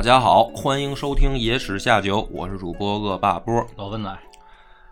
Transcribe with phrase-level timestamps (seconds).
[0.00, 3.62] 大家好，欢迎收听《野史下酒》，我是主播恶霸波。
[3.76, 4.18] 老温仔，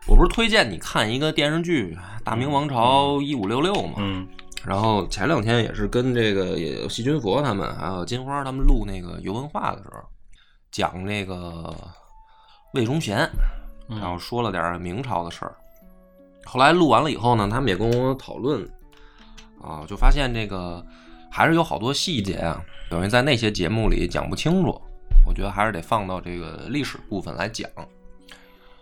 [0.07, 3.95] 我不是推荐你看一个电视剧《大明王朝一五六六》吗？
[3.97, 4.29] 嗯，
[4.67, 9.99] 然后前两天也是跟这个也有细菌佛他们，还有金花他们录那个游文化的时候，
[10.71, 11.75] 讲那个
[12.75, 13.27] 魏忠贤，
[13.89, 15.57] 嗯然后说了点明朝的事儿。
[16.45, 18.63] 后来录完了以后呢，他们也跟我讨论，
[19.63, 20.85] 啊，就发现这个
[21.31, 24.79] 还是有好多细节啊，等于在那些节目里讲不清楚。
[25.27, 27.71] 我觉得还是得放到这个历史部分来讲，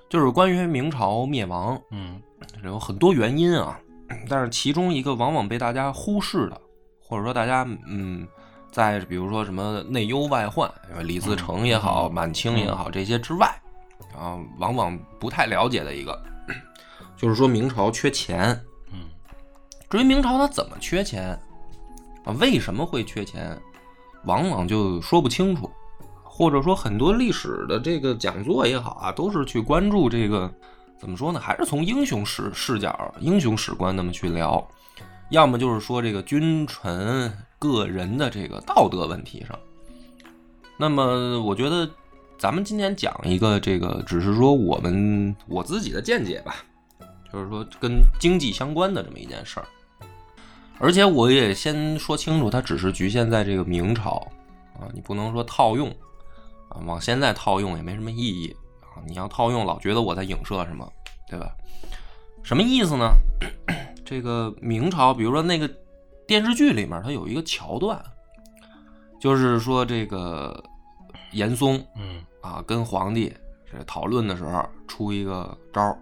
[0.08, 2.20] 就是关于明朝灭亡，嗯。
[2.62, 3.80] 有很多原因啊，
[4.28, 6.60] 但是其中一个往往被大家忽视的，
[7.00, 8.28] 或者说大家嗯，
[8.70, 10.70] 在比如说什么内忧外患，
[11.02, 12.14] 李自成也好，嗯。
[12.14, 13.48] 满清也好，这些之外，
[14.16, 16.22] 啊，往往不太了解的一个，
[17.16, 18.48] 就是说明朝缺钱。
[18.92, 19.00] 嗯。
[19.88, 21.30] 至于明朝它怎么缺钱
[22.24, 23.58] 啊，为什么会缺钱，
[24.24, 25.70] 往往就说不清楚，
[26.36, 30.52] 或者说很多历史的这个讲座也好啊，都是去关注这个
[30.98, 31.40] 怎么说呢？
[31.40, 34.62] 还是从英雄史视角、英雄史观那么去聊，
[35.30, 39.58] 要么就是说这个君臣个人的这个道德问题上。
[40.76, 41.90] 那么我觉得
[42.36, 46.56] 咱们今天讲一个这个，只是说我们我自己的见解吧，
[47.32, 49.66] 就是说跟经济相关的这么一件事儿。
[50.78, 54.16] 而且我也先说清楚，它只是局限在这个明朝
[54.78, 55.90] 啊，你不能说套用
[56.76, 59.00] 啊，往现在套用也没什么意义啊。
[59.06, 60.90] 你要套用，老觉得我在影射什么，
[61.28, 61.50] 对吧？
[62.42, 63.10] 什么意思呢？
[64.04, 65.68] 这个明朝，比如说那个
[66.26, 68.00] 电视剧里面，它有一个桥段，
[69.18, 70.62] 就是说这个
[71.32, 73.34] 严嵩嗯啊跟皇帝
[73.70, 75.98] 这讨论的时候出一个招儿，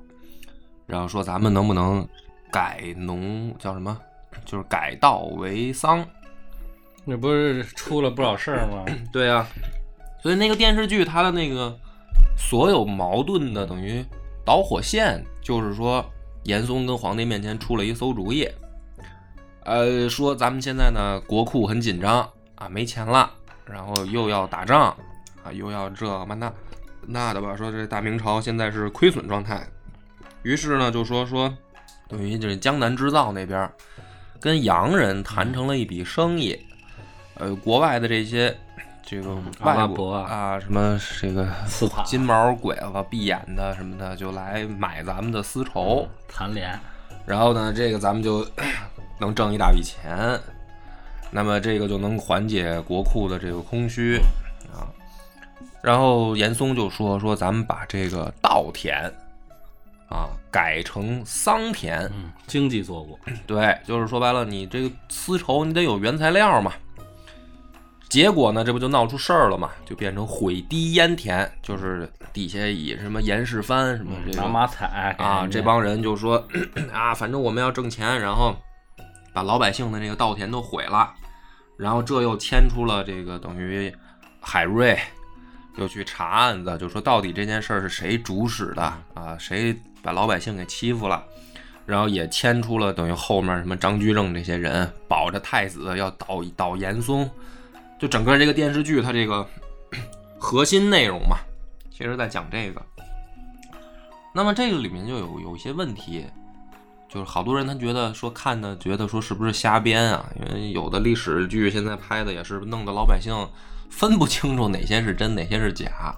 [0.86, 2.06] 然后说咱们能不能
[2.52, 3.98] 改农叫什么？
[4.44, 6.04] 就是改稻为桑。
[7.06, 8.84] 那不是出了不少事儿吗？
[9.12, 9.46] 对啊，
[10.24, 11.78] 所以那个电视剧它的那个
[12.34, 14.02] 所有矛盾的等于
[14.42, 16.02] 导火线，就是说
[16.44, 18.48] 严嵩跟皇帝面前出了一馊主意，
[19.64, 23.30] 呃，说咱们现在呢国库很紧张啊，没钱了，
[23.66, 24.96] 然后又要打仗
[25.42, 26.50] 啊，又要这嘛那
[27.06, 29.62] 那的吧，说这大明朝现在是亏损状态，
[30.42, 31.54] 于是呢就说说
[32.08, 33.70] 等于就是江南织造那边
[34.40, 36.58] 跟洋人谈成了一笔生意。
[37.34, 38.56] 呃，国外的这些
[39.06, 46.78] 这个阿拉外国伯啊啊，什么这个斯坦金毛鬼子、闭眼的什么的，就来买咱们的丝绸，残联，
[47.26, 48.46] 然后呢，这个咱们就
[49.20, 50.40] 能挣一大笔钱，
[51.30, 54.16] 那么这个就能缓解国库的这个空虚。
[54.72, 54.88] 啊。
[55.82, 59.04] 然后严嵩就说说咱们把这个稻田
[60.08, 66.72] 啊改成桑田，嗯，经济作物，对，就是说白了，你这个丝绸你得有原材料嘛。
[68.14, 69.72] 结果呢，这不就闹出事儿了嘛？
[69.84, 76.36] 就变成毁堤淹田，就是底下以什么严世蕃什么这个拿马彩啊，这帮人就说
[76.94, 78.54] 啊，反正我们要挣钱，然后
[79.32, 81.12] 把老百姓的这个稻田都毁了，
[81.76, 83.92] 然后这又牵出了这个等于
[84.40, 84.96] 海瑞
[85.76, 88.82] 又去查案子，就说到底这件事儿是谁主使的
[89.14, 89.36] 啊？
[89.40, 91.20] 谁把老百姓给欺负了？
[91.84, 97.28] 然后也牵出了等于后面什么张居正这些人保着太子要倒倒严嵩，
[97.98, 99.46] 就整个这个电视剧它这个
[100.38, 101.38] 核心内容嘛，
[101.90, 102.82] 其实在讲这个。
[104.34, 106.26] 那么这个里面就有有一些问题，
[107.08, 110.28] 就是好多人他觉得说看的觉得说是不是瞎编啊？
[110.36, 113.32] 因为有的历史剧现在拍的也是弄得老百姓
[113.88, 116.14] 分不清楚哪些是真哪些是假。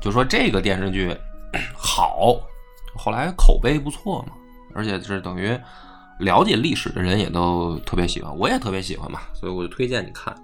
[0.00, 1.16] 就说这个电视剧
[1.74, 2.36] 好，
[2.94, 4.34] 后来口碑不错嘛，
[4.74, 5.58] 而且是等于
[6.18, 10.34] 了解历史的人也都特别喜欢，我也特别喜欢嘛，所以我就推荐你看。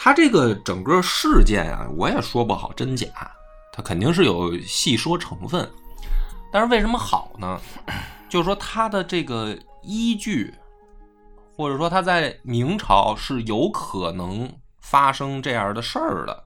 [0.00, 3.08] 它这个整个事件啊，我也说不好真假，
[3.72, 5.68] 它肯定是有戏说成分。
[6.52, 7.60] 但是为什么好呢？
[8.28, 10.54] 就是说它的这个依据，
[11.56, 14.50] 或者说它在明朝是有可能
[14.80, 16.44] 发生这样的事儿的。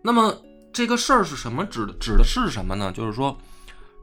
[0.00, 0.34] 那么
[0.72, 1.64] 这个事儿是什么？
[1.66, 2.90] 指的指的是什么呢？
[2.90, 3.36] 就是说，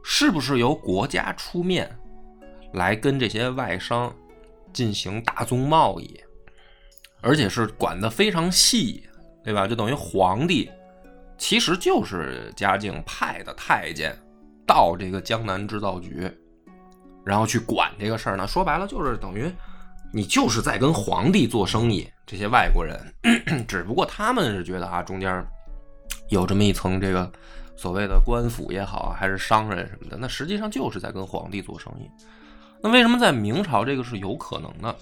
[0.04, 1.98] 是不是由国家出面
[2.72, 4.14] 来跟这些外商
[4.72, 6.18] 进行大宗贸易，
[7.20, 9.02] 而且是管得非常细，
[9.44, 9.66] 对吧？
[9.66, 10.70] 就等于皇帝
[11.38, 14.16] 其实就是嘉靖派的太监
[14.66, 16.30] 到这个江南制造局，
[17.24, 18.46] 然后去管这个事儿呢。
[18.46, 19.50] 说白了就是等于
[20.12, 22.08] 你就是在跟皇帝做生意。
[22.26, 22.96] 这些外国人，
[23.66, 25.44] 只不过他们是觉得啊，中间
[26.28, 27.28] 有这么一层这个
[27.74, 32.08] 所谓的官府也好，还是商人什么的，那实际上就是在跟皇帝做生意。
[32.80, 34.94] 那为什么在明朝这个是有可能呢？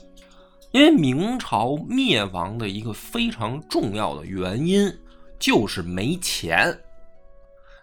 [0.71, 4.93] 因为明朝灭亡的一个非常重要的原因
[5.39, 6.79] 就是没钱。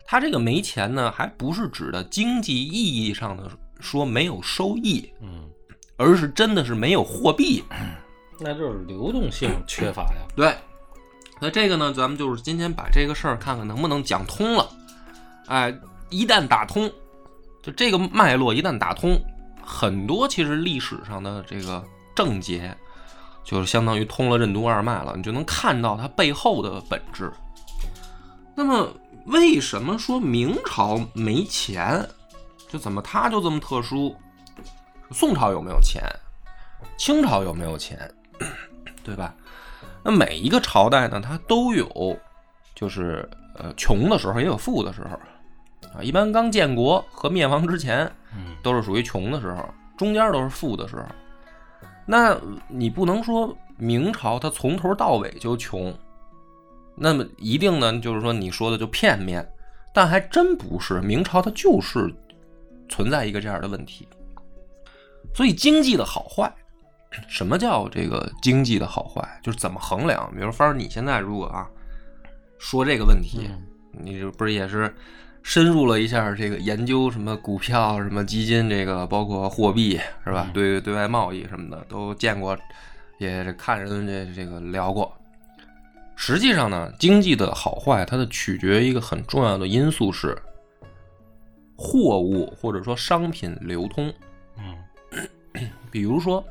[0.05, 3.49] 他这个没钱呢，还不是指的经济意义上的
[3.79, 5.49] 说没有收益，嗯，
[5.97, 7.63] 而是真的是没有货币。
[8.39, 10.27] 那就是流动性缺乏呀。
[10.35, 10.55] 对，
[11.41, 14.69] 那这个呢，咱们就是今天把这个事儿看看能不能讲通了。
[15.47, 15.75] 哎，
[16.09, 16.91] 一旦打通，
[17.63, 19.19] 就这个脉络一旦打通，
[19.63, 21.83] 很多其实历史上的这个
[22.15, 22.75] 症结，
[23.43, 27.31] 就是相当于通了任督二脉了，你就能看到它背后的本质。
[28.55, 28.89] 那么，
[29.25, 32.07] 为什么说明朝没钱？
[32.69, 34.15] 就怎么它就这么特殊？
[35.11, 36.01] 宋朝有没有钱？
[36.97, 38.09] 清朝有没有钱？
[39.03, 39.35] 对吧？
[40.03, 42.17] 那每一个朝代呢，它都有，
[42.73, 45.09] 就是呃穷的时候，也有富的时候
[45.91, 46.01] 啊。
[46.01, 49.67] 一般刚建国和灭亡之前，嗯，都是属于穷的时候，
[49.97, 51.03] 中间都是富的时候。
[52.05, 55.93] 那你不能说明朝它从头到尾就穷，
[56.95, 59.47] 那么一定呢，就是说你说的就片面，
[59.93, 62.13] 但还真不是，明朝它就是
[62.87, 64.07] 存在一个这样的问题。
[65.33, 66.53] 所以经济的好坏。
[67.29, 69.39] 什么叫这个经济的好坏？
[69.41, 70.29] 就是怎么衡量？
[70.35, 71.65] 比如，方儿，你现在如果啊
[72.59, 73.49] 说这个问题，
[73.91, 74.93] 你这不是也是
[75.47, 79.91] 深入了一下这个研究什么股票、什么基金，这个包括货币
[80.23, 80.49] 是吧？
[80.55, 82.57] 对对外贸易什么的都见过，
[83.19, 85.15] 也看人这这个聊过。
[86.15, 90.35] 实际上呢，经济的好坏，它的取决于一个很重要的因素是
[91.77, 94.11] 货物或者说商品流通。
[94.57, 96.43] 嗯， 比如说。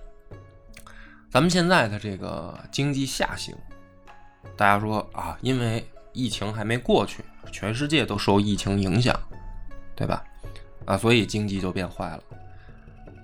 [1.33, 3.53] 咱们现在的这个经济下行，
[4.57, 9.19] 大家说啊，因为疫情还没过去，全世界都受疫情影响，
[9.95, 10.23] 对吧？
[10.85, 12.23] 啊，所以经济就变坏了。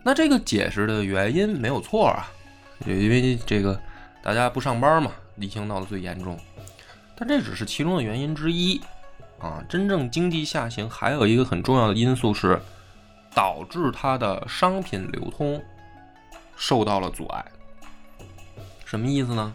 [0.04, 2.26] 那这个解释的原因没有错啊，
[2.86, 3.78] 因为这个
[4.22, 6.38] 大家不上班嘛，疫情闹得最严重。
[7.16, 8.80] 但这只是其中的原因之一
[9.38, 12.58] 啊，真正经济下行还有一个很重要的因素是，
[13.34, 15.62] 导致它的商品流通
[16.56, 17.44] 受到了阻碍。
[18.86, 19.54] 什么意思呢？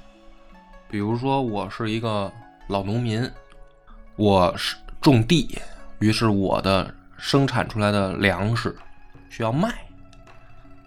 [0.88, 2.32] 比如说，我是一个
[2.68, 3.28] 老农民，
[4.18, 5.60] 我是种地，
[6.00, 8.76] 于是我的生产出来的粮食
[9.30, 9.74] 需要卖，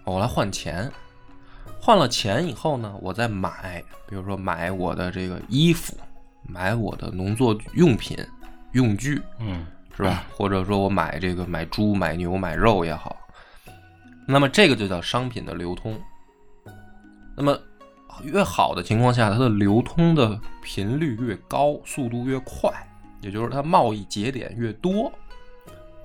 [0.03, 0.91] 我来换钱，
[1.79, 5.95] 换了钱以后呢，我再买，比如说买我的这个衣服，
[6.43, 8.17] 买我的农作用品、
[8.71, 9.65] 用具，嗯，
[9.95, 10.23] 是吧？
[10.35, 13.15] 或者说我买这个买猪、买牛、买肉也好，
[14.25, 15.99] 那么这个就叫商品的流通，
[17.35, 17.57] 那么。
[18.25, 22.69] 越好的情况下，它的流通的频率越高，速度越快，
[23.21, 25.11] 也就是它贸易节点越多，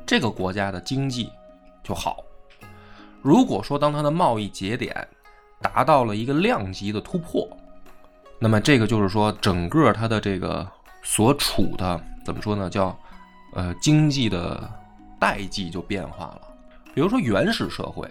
[0.04, 1.30] 这个国家的经济
[1.82, 2.24] 就好。
[3.22, 5.06] 如果说当它的贸易节点
[5.60, 7.48] 达到了一个量级的突破，
[8.38, 10.66] 那么这个就是说整个它的这个
[11.02, 12.68] 所处的怎么说呢？
[12.68, 12.98] 叫
[13.52, 14.70] 呃经济的
[15.18, 16.40] 代际就变化了。
[16.94, 18.08] 比如说原始社会，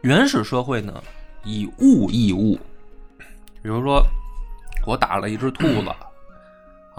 [0.00, 1.02] 原始社会呢
[1.44, 2.58] 以物易物。
[3.62, 4.02] 比如说，
[4.84, 5.94] 我打了一只兔子，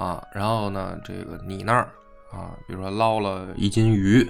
[0.04, 1.90] 啊，然后呢，这个你那儿
[2.30, 4.30] 啊，比如说捞了一斤鱼，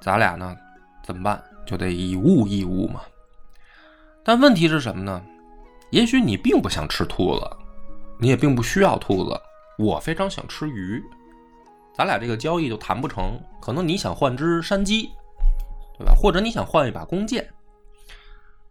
[0.00, 0.56] 咱俩呢
[1.04, 1.40] 怎么办？
[1.64, 3.00] 就得以物易物嘛。
[4.24, 5.22] 但问题是什么呢？
[5.90, 7.48] 也许你并不想吃兔子，
[8.18, 9.40] 你也并不需要兔子，
[9.78, 11.00] 我非常想吃鱼，
[11.94, 13.40] 咱俩这个交易就谈不成。
[13.60, 15.08] 可能你想换只山鸡，
[15.96, 16.12] 对吧？
[16.20, 17.48] 或者你想换一把弓箭。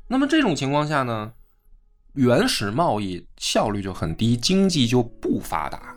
[0.05, 1.31] 那么这种情况下呢？
[2.13, 5.95] 原始贸易效率就很低，经济就不发达。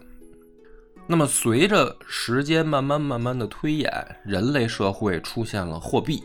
[1.06, 3.92] 那么随着时间慢慢慢慢的推演，
[4.24, 6.22] 人类社会出现了货币。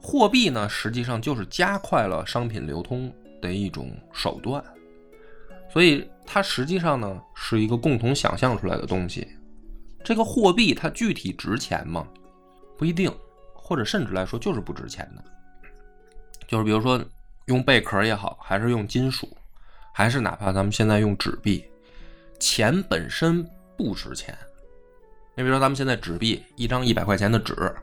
[0.00, 3.12] 货币呢，实际上就是加快了商品流通
[3.42, 4.62] 的一种手段。
[5.68, 9.26] 所以它实际上呢是一个共同想象出来的东西。
[10.04, 12.06] 这个货币它具体值钱吗？
[12.78, 13.12] 不一定，
[13.52, 15.24] 或者甚至来说就是不值钱的。
[16.46, 17.04] 就是比如说。
[17.50, 19.28] 用贝壳也好，还是用金属，
[19.92, 21.64] 还是哪怕咱们现在用纸币，
[22.38, 23.44] 钱本身
[23.76, 24.32] 不值钱。
[25.34, 27.74] 你比如说，咱们现在纸币一张一百块钱的纸，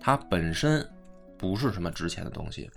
[0.00, 0.84] 它本身
[1.38, 2.68] 不是什么值钱的东西，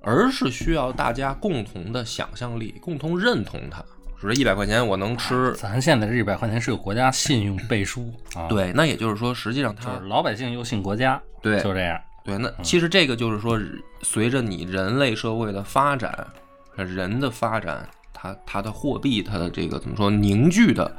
[0.00, 3.84] 而是需要大家共同的想象力，共同认同它，
[4.18, 5.52] 说这一百块钱我能吃。
[5.56, 12.00] 咱现在这一百块钱是个国家信用背书啊，，对，那也就是说，实际上它就是老百姓又信国家，对就这样。
[12.22, 13.58] 对，那其实这个就是说，
[14.02, 16.26] 随着你人类社会的发展，
[16.74, 20.94] 人的发展，它它的货币，它的这个怎么说凝聚的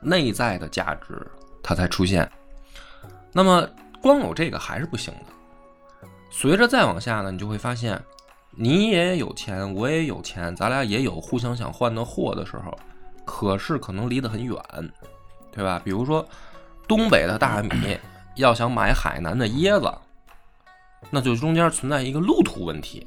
[0.00, 1.20] 内在的价值，
[1.62, 2.30] 它才出现。
[3.32, 3.68] 那么
[4.00, 5.98] 光有这个还是不行的。
[6.30, 8.00] 随着再往下呢，你就会发现，
[8.52, 12.78] 你也有钱，我也有钱，咱俩也有互相想换的货的时候，
[13.24, 14.56] 可是可能离得很远，
[15.50, 15.82] 对吧？
[15.84, 16.24] 比如说
[16.86, 17.98] 东北的大米
[18.36, 19.92] 要想买海南的椰子。
[21.10, 23.06] 那就中间存在一个路途问题，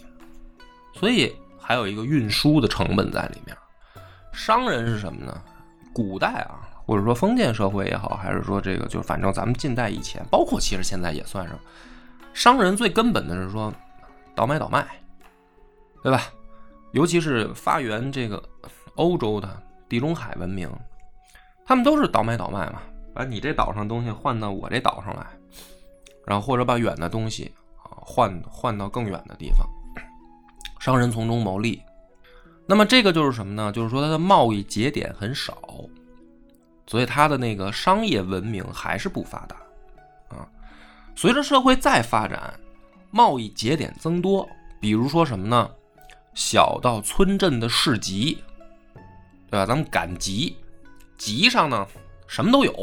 [0.94, 3.58] 所以还有一个运输的成本在里面。
[4.32, 5.42] 商人是什么呢？
[5.94, 11.58] 古代啊，或者说封建社会也好，还是说这个，就是反正咱们近代以前，包括其实现在也算上，
[12.34, 13.74] 商人最根本的是说
[14.36, 14.86] 倒买倒卖，
[16.04, 16.22] 对吧？
[16.92, 18.42] 尤其是发源这个
[18.96, 20.70] 欧洲的地中海文明，
[21.66, 22.82] 他们都是倒买倒卖嘛，
[23.14, 25.26] 把你这岛上东西换到我这岛上来，
[26.26, 27.54] 然后或者把远的东西。
[28.08, 29.68] 换换到更远的地方，
[30.80, 31.82] 商人从中牟利。
[32.68, 33.72] 那么这个就是什么呢？
[33.72, 35.58] 就是说它的贸易节点很少，
[36.86, 39.56] 所以它的那个商业文明还是不发达
[40.38, 40.48] 啊。
[41.16, 42.54] 随着社会再发展，
[43.10, 44.48] 贸易节点增多，
[44.80, 45.70] 比如说什么呢？
[46.36, 48.44] 小到村镇的市集，
[49.50, 49.66] 对吧？
[49.66, 50.58] 咱们赶集，
[51.18, 51.88] 集上呢
[52.28, 52.74] 什么都有，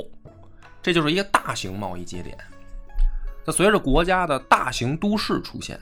[0.83, 2.37] 这就是一个大型贸易节点。
[3.45, 5.79] 那随着国家的大型都市出现，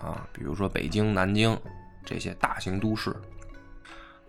[0.00, 1.58] 啊，比如说北京、南京
[2.04, 3.14] 这些大型都市，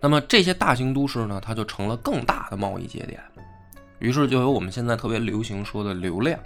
[0.00, 3.22] 那么这些大型都市呢，它就成了更大的贸易节点，
[3.98, 6.38] 于是就有我们现在特别流行说的流量，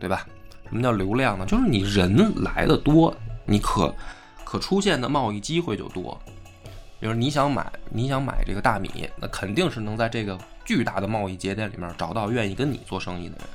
[0.00, 0.26] 对吧？
[0.66, 1.44] 什么叫流量呢？
[1.46, 3.94] 就是你人来的多，你可
[4.44, 6.18] 可出现的贸易机会就多。
[6.98, 13.46] 比如你想买，你想买这个大米，那肯定是能在这个巨大的贸易节点里面找到愿意跟你做生意的人。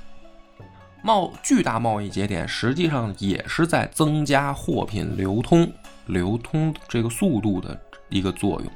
[1.01, 5.71] 贸巨大贸易节点实际上也是在增加货品流通、
[6.07, 7.79] 流通这个速度的
[8.09, 8.71] 一个作用。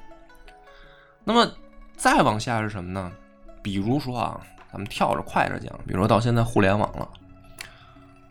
[1.24, 1.52] 那么
[1.96, 3.12] 再往下是什么呢？
[3.62, 7.08] 比如说啊，咱们跳着快着讲，比如说到现在互联网了，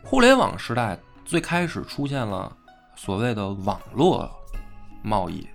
[0.03, 2.51] 互联网时代最开始出现了
[2.95, 4.29] 所谓的网络
[5.01, 5.47] 贸易，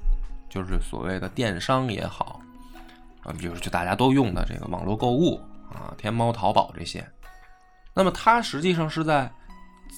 [0.49, 2.41] 就是所谓的电商也好
[3.23, 5.41] 啊，比如就大家都用的这个网络购物
[5.73, 7.05] 啊，天猫、淘宝这些。
[7.95, 9.31] 那么它实际上是在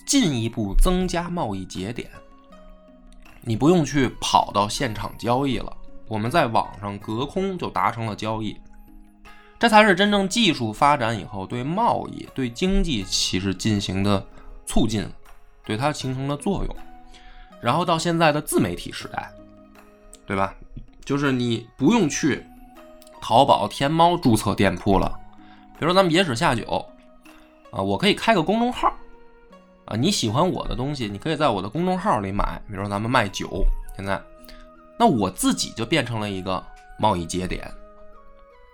[0.07, 2.11] 进一步增加贸易节点，
[3.43, 5.77] 你不用去跑到现场交易了，
[6.09, 8.59] 我们在网上隔空就达成了交易，
[9.59, 14.27] 这才是真正技术发展以后对贸易、对经济其实进行的
[14.65, 15.07] 促进，
[15.65, 16.77] 对它形成的作用。
[17.61, 19.31] 然后到现在的自媒体时代，
[20.27, 20.55] 对吧？
[21.05, 22.47] 就是你不用去
[23.21, 25.19] 淘宝、天猫注册店铺了，
[25.79, 26.87] 比如说咱们野史下酒。
[27.71, 28.93] 啊，我可以开个公众号，
[29.85, 32.61] 啊，你喜欢我的东西，你可以在我的公众号里买。
[32.67, 33.65] 比如说咱们卖酒，
[33.97, 34.21] 现在，
[34.99, 36.65] 那我自己就变成了一个
[36.99, 37.71] 贸易节点。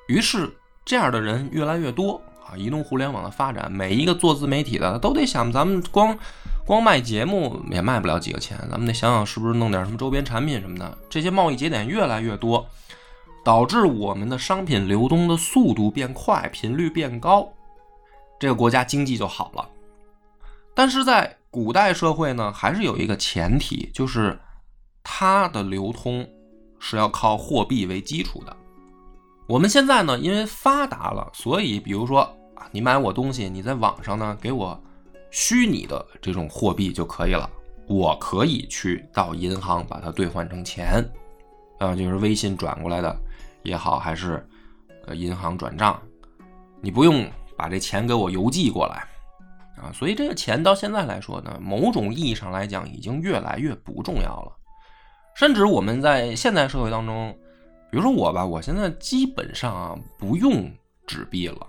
[0.09, 0.51] 于是
[0.85, 6.17] 这样的人越来越多啊，移动互联网的发展，每一个做自媒体的都得想，咱们光
[6.65, 10.97] 光卖节目也卖不了几个钱，咱们得想想是不是弄点什么周边产品什么的。
[11.11, 12.67] 这些贸易节点越来越多，
[13.45, 17.53] 导致我们的商品流动的速度变快，频率变高。
[18.39, 19.67] 这个国家经济就好了，
[20.75, 24.39] 但是在古代社会呢，还是有一个前提，就是
[25.03, 26.29] 它的流通
[26.79, 28.55] 是要靠货币为基础的。
[29.47, 32.21] 我们现在呢，因为发达了，所以比如说
[32.57, 34.79] 啊，你买我东西，你在网上呢给我
[35.31, 37.49] 虚拟的这种货币就可以了，
[37.89, 41.03] 我可以去到银行把它兑换成钱，
[41.79, 43.17] 啊，就是微信转过来的
[43.63, 44.47] 也好，还是
[45.07, 45.99] 呃银行转账，
[46.83, 47.27] 你不用。
[47.57, 49.05] 把这钱给我邮寄过来，
[49.77, 54.53] 啊，所以这个钱到现在来说呢，某种意义上来讲已经越来越不重要了。
[55.35, 57.37] 甚至我们在现代社会当中，
[57.91, 60.71] 比如说我吧，我现在基本上啊不用
[61.07, 61.67] 纸币了，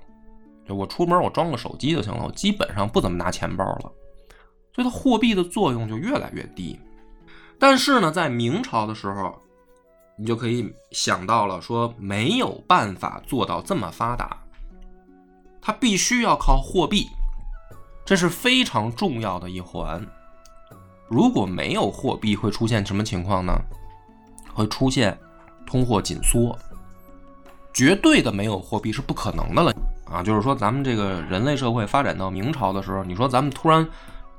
[0.67, 3.91] 就我出门我装个手机就行了，我基本上不怎么拿钱包了，
[4.73, 6.79] 所以它货币的作用就越来越低。
[7.59, 9.35] 但是呢，在明朝的时候，
[10.17, 14.37] 你就可以想到了，说没有办法做到这么发达。
[15.67, 17.09] 它必须要靠货币，
[18.05, 20.01] 这是非常重要的一环。
[21.09, 23.51] 如果没有货币，会出现什么情况呢？
[24.53, 25.19] 会出现
[25.65, 26.57] 通货紧缩，
[27.73, 29.73] 绝对的没有货币是不可能的了
[30.09, 30.23] 啊！
[30.23, 33.85] 就是说，咱们这个人类社会发展到明朝的时候，你说咱们突然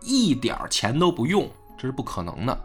[0.00, 2.58] 一点钱都不用，这是不可能的。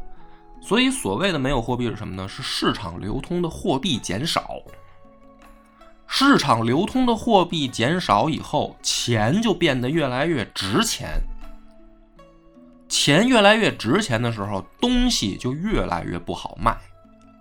[0.62, 2.30] 所以，所谓的没有货币是什么呢？
[2.30, 4.56] 是市场流通的货币减少。
[6.08, 11.22] 市场流通的货币减少以后，钱就变得越来越值钱。
[12.88, 16.78] 钱越来越值钱的时候，东西就越来越不好卖，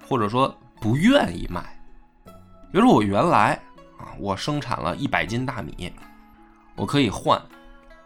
[0.09, 1.79] 或者说不愿意卖。
[2.25, 3.61] 比如说，我原来
[3.99, 5.93] 啊，我生产了一百斤大米，
[6.75, 7.41] 我可以换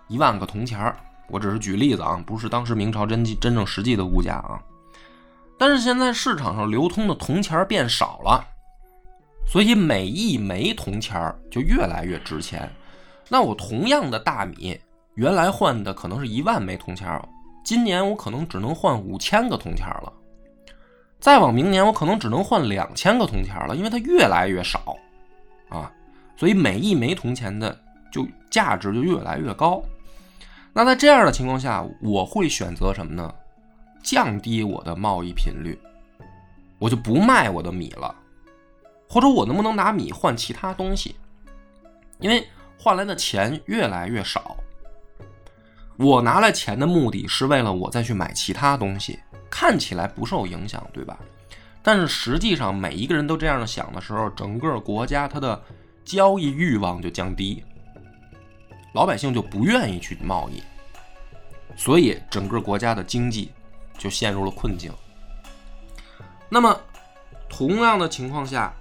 [0.09, 0.97] 一万个铜钱儿。
[1.29, 4.59] 我只是举例子啊，不是当时明朝真真正实际的物价啊。
[5.57, 8.45] 但是现在市场上流通的铜钱变少了，
[9.47, 12.71] 所以每一枚铜钱儿就越来越值钱。
[13.29, 14.79] 那我同样的大米，
[15.15, 17.27] 原来换的可能是一万枚铜钱儿，
[17.65, 20.13] 今年我可能只能换五千个铜钱儿了。
[21.19, 24.97] 再往明年，我可能只能换两千个铜钱了，因为它越来越少
[25.69, 25.91] 啊。
[26.37, 27.77] 所以每一枚铜钱的
[28.13, 29.83] 就价值就越来越高。
[30.73, 33.33] 那在这样的情况下，我会选择什么呢？
[34.03, 35.77] 降低我的贸易频率，
[36.79, 38.15] 我就不卖我的米了，
[39.09, 41.17] 或者我能不能拿米换其他东西？
[42.19, 42.47] 因为
[42.79, 44.57] 换来的钱越来越少，
[45.97, 49.19] 我拿来钱的目的是为了我再去买其他东西，
[49.51, 51.19] 看起来不受影响，对吧？
[51.83, 55.63] 但是实际上，每一个人都这样想的时候，整个国家它的
[56.05, 57.63] 交易欲望就降低。
[58.93, 60.63] 老百姓就不愿意去贸易，
[61.77, 63.53] 所以整个国家的经济
[63.99, 64.93] 就陷入了困境。
[66.49, 66.81] 那么，
[67.49, 68.75] 同样的情况下，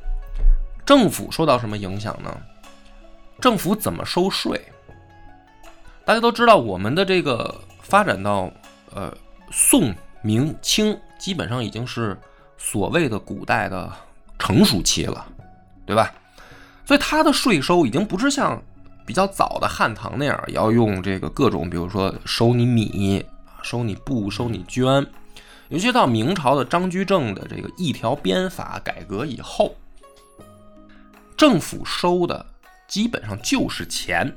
[0.86, 2.36] 政府受到什么影响呢？
[3.42, 4.62] 政府怎么收税？
[6.06, 8.52] 大家都知道，我们的这个发展到
[8.94, 9.12] 呃
[9.52, 12.18] 宋、明、清，基本上已经是
[12.58, 13.92] 所谓的古代的
[14.38, 15.26] 成熟期了，
[15.86, 16.14] 对吧？
[16.86, 18.62] 所以它的税收已经不是像。
[19.08, 23.24] 比较早的汉唐那样，要用这个各种，比如说收你米、
[23.62, 25.06] 收你布、收你绢。
[25.70, 29.76] 尤其到明朝的张居正的这个一条鞭法改革以后，
[31.38, 32.46] 政府收的
[32.88, 34.36] 基本上就是钱，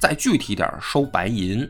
[0.00, 1.68] 再具体点收白银。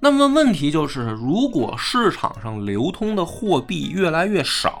[0.00, 4.80] 那么问题就是，如果市场上流通的货币越来越少，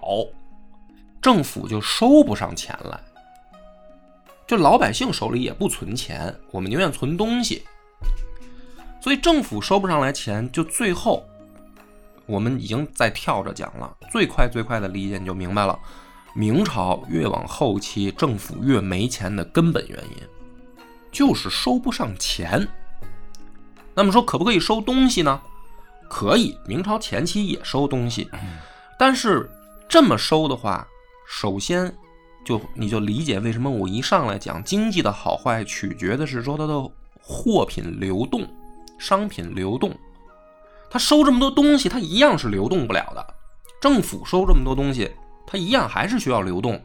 [1.20, 3.00] 政府就收不上钱来。
[4.46, 7.64] 就老百姓手里也不存钱，我们宁愿存东西，
[9.00, 11.26] 所以政府收不上来钱，就最后
[12.24, 13.94] 我们已经在跳着讲了。
[14.10, 15.76] 最快最快的理解你就明白了，
[16.34, 20.28] 明朝越往后期，政府越没钱的根本原因
[21.10, 22.66] 就是收不上钱。
[23.94, 25.40] 那么说可不可以收东西呢？
[26.08, 28.30] 可以，明朝前期也收东西，
[28.98, 29.50] 但是
[29.88, 30.86] 这么收的话，
[31.26, 31.94] 首先。
[32.44, 38.48] 就你就理解为什么我一上来讲经济的好坏取决的是说它的货品流动、
[38.98, 39.94] 商品流动，
[40.88, 43.34] 它收这么多东西，它一样是流动不了的。
[43.82, 45.10] 政府收这么多东西，
[45.50, 46.78] 它一样还是需要流动，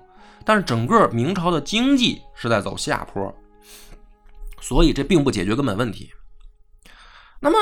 [0.45, 3.35] 但是整个明朝的经济是在走下坡，
[4.61, 6.09] 所以这并不解决根本问题。
[7.41, 7.57] 那么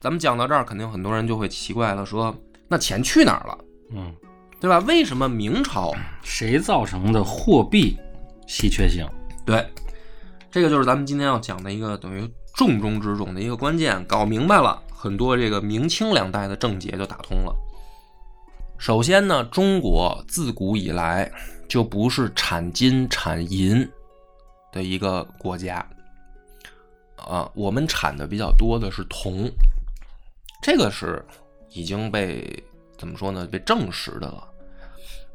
[0.00, 2.34] 咱们讲到这儿，肯定很多人就会奇怪了，说
[2.68, 3.58] 那钱去哪儿了？
[3.92, 4.14] 嗯。
[4.58, 4.78] 对吧？
[4.88, 7.94] 为什么明朝 谁造成的货币
[8.48, 9.06] 稀缺性？
[9.44, 9.64] 对，
[10.50, 14.02] 这个就是咱们今天要讲的一个等于重中之重的一个关键。
[14.06, 17.54] 搞明白了，很多这个明清两代的症结就打通了。
[18.78, 21.30] 首先呢，中国自古以来
[21.68, 23.88] 就不是产金产银
[24.72, 25.86] 的一个国家，
[27.16, 29.50] 啊，我们产的比较多的是铜，
[30.62, 31.24] 这个是
[31.70, 32.62] 已经被。
[32.98, 33.46] 怎么说呢？
[33.46, 34.48] 被证实的了。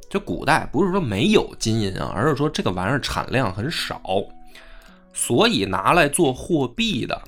[0.09, 4.01] 就古代不是说没有金银啊，而是说这个玩意儿产量很少，
[5.13, 7.21] 所以拿来做货币的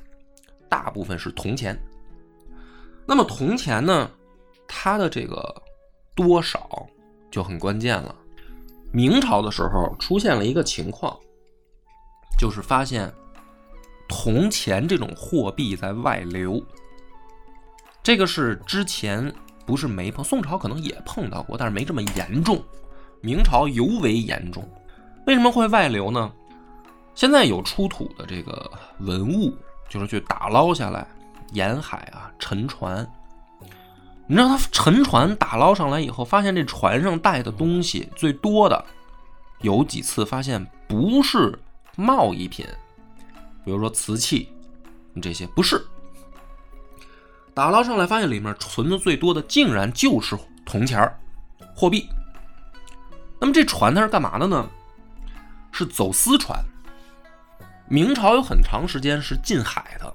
[0.67, 1.80] 大部分是铜钱。
[3.06, 4.10] 那么铜钱呢，
[4.67, 5.54] 它的这个
[6.15, 6.88] 多少
[7.32, 8.15] 就很关键了。
[8.91, 11.17] 明朝的时候出现了一个情况，
[12.38, 13.12] 就是发现
[14.08, 16.62] 铜钱这种货币在外流，
[18.02, 19.34] 这个是之前。
[19.65, 22.62] 不是没碰，宋朝可能也碰到过，但是没这么严重。
[23.21, 24.62] 明朝尤为严重。
[25.26, 26.30] 为什么会外流呢？
[27.15, 31.08] 现在有出土的这个文物，就是去打捞下来，
[31.54, 33.10] 沿海啊沉船。
[34.25, 38.86] 你知道他沉船打捞上来以后，发现这船上带的东西最多的
[39.62, 41.57] 有几次发现不是
[41.95, 42.65] 贸易品，
[43.65, 44.49] 比如说瓷器
[45.21, 45.86] 这些不是。
[47.53, 51.19] 打捞上来，发现里面存的最多的，竟然就是铜钱儿、
[51.75, 52.07] 货币。
[53.39, 54.67] 那么这船它是干嘛的呢？
[55.71, 56.57] 是走私船。
[57.88, 60.12] 明朝有很长时间是禁海的，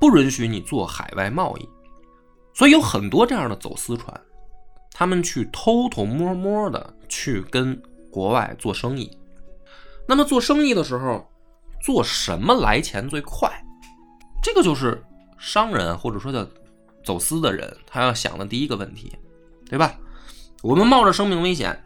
[0.00, 1.68] 不允许你做海外贸易，
[2.56, 4.18] 所以有很多这样的走私船，
[4.90, 7.78] 他们去偷偷摸摸的去跟
[8.10, 9.14] 国外做生意。
[10.08, 11.30] 那么做生意的时候，
[11.82, 13.50] 做什么来钱最快？
[14.42, 15.04] 这个就是
[15.36, 16.48] 商人或者说叫
[17.04, 19.14] 走私的人他要想的第一个问题，
[19.68, 19.94] 对吧？
[20.62, 21.78] 我们冒着生命危险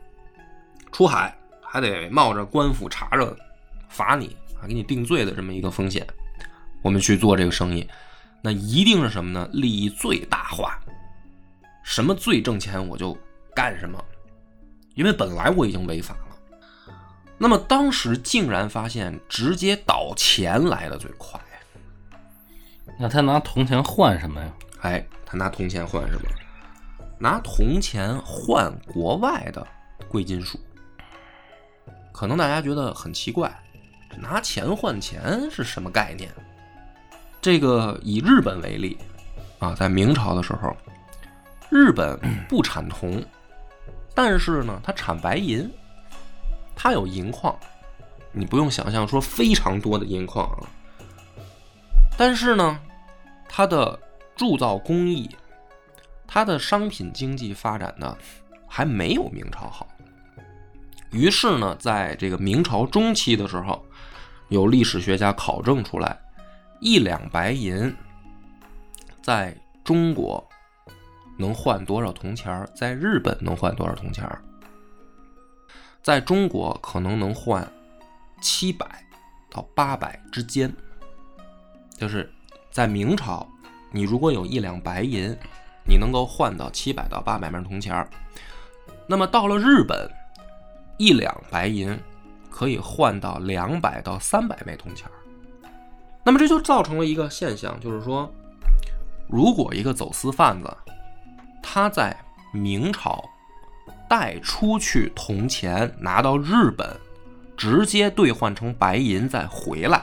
[0.93, 3.37] 出海，还得冒着官府查着
[3.89, 6.07] 罚你啊，给你定罪的这么一个风险，
[6.81, 7.85] 我们去做这个生意，
[8.43, 9.49] 那一定是什么呢？
[9.53, 10.79] 利益最大化，
[11.83, 13.17] 什么最挣钱我就
[13.55, 14.03] 干什么，
[14.95, 16.37] 因为本来我已经违法了。
[17.37, 21.41] 那么当时竟然发现，直接倒钱来的最快。
[22.99, 24.53] 那他拿铜钱换什么呀？
[24.81, 26.23] 哎，他拿铜钱换什么？
[27.19, 29.67] 拿铜钱换国外的
[30.09, 30.59] 贵金属。
[32.13, 33.55] 可能大家觉得很奇怪，
[34.19, 36.31] 拿钱换钱是什么概念？
[37.41, 38.99] 这个以日本为例
[39.59, 40.77] 啊，在明朝的时候，
[41.71, 43.25] 日本不产铜，
[44.15, 45.71] 但是呢，它产白银。
[46.83, 47.55] 它有银矿，
[48.33, 50.65] 你不用想象说非常多的银矿啊。
[52.17, 52.81] 但是呢，
[53.47, 53.99] 它的
[54.35, 55.29] 铸造工艺，
[56.27, 58.17] 它的商品经济发展呢，
[58.67, 59.87] 还没有明朝好。
[61.11, 63.85] 于是呢，在这个明朝中期的时候，
[64.49, 66.19] 有历史学家考证出来，
[66.81, 67.95] 一两白银
[69.23, 70.43] 在中国
[71.39, 74.27] 能换多少铜钱在日本能换多少铜钱
[76.03, 77.71] 在中国可能能换
[78.41, 79.05] 七百
[79.51, 80.73] 到八百之间，
[81.99, 82.33] 就是
[82.71, 83.47] 在明朝，
[83.91, 85.37] 你如果有一两白银，
[85.87, 88.09] 你能够换到七百到八百枚铜钱儿。
[89.07, 90.11] 那么到了日本，
[90.97, 91.99] 一两白银
[92.49, 95.20] 可以换到两百到三百枚铜钱儿。
[96.25, 98.33] 那么这就造成了一个现象，就是说，
[99.29, 100.77] 如果一个走私贩子
[101.63, 102.17] 他在
[102.53, 103.25] 明朝。
[104.09, 106.99] 带出去铜钱拿到日本，
[107.57, 110.03] 直接兑换成白银再回来，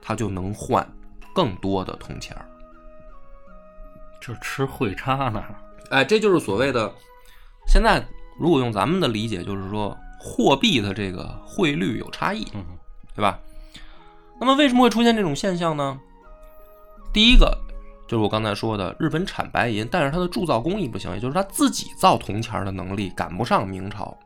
[0.00, 0.90] 他就能换
[1.34, 2.46] 更多的铜钱儿。
[4.22, 5.44] 就吃汇差呢？
[5.90, 6.90] 哎，这就是所谓的
[7.66, 8.02] 现在
[8.38, 12.42] 如果用咱们的理解，就是说货币的这个汇率有差异，
[13.14, 13.38] 对吧？
[14.40, 16.00] 那么为什么会出现这种现象呢？
[17.12, 17.56] 第一个。
[18.08, 24.18] 就是我刚才说的，日本产白银，但是它的铸造工艺不行，也就是它自己造铜钱的能力赶不上明朝，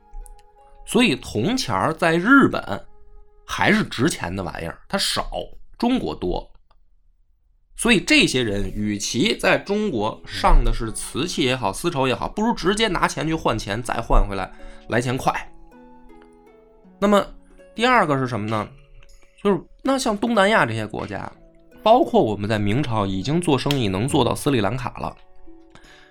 [0.86, 2.82] 所以铜钱在日本
[3.44, 5.28] 还是值钱的玩意儿，它少，
[5.76, 6.50] 中国多。
[7.76, 14.50] 所以这些人与其在中国上的是瓷器也好，丝绸也好，不如直接拿钱去换钱，再换回来，
[14.88, 15.30] 来钱快。
[16.98, 17.22] 那么
[17.74, 18.66] 第二个是什么呢？
[19.44, 21.30] 就是那像东南亚这些国家。
[21.82, 25.14] 包括我们在明朝已经做生意能做到斯里兰卡了，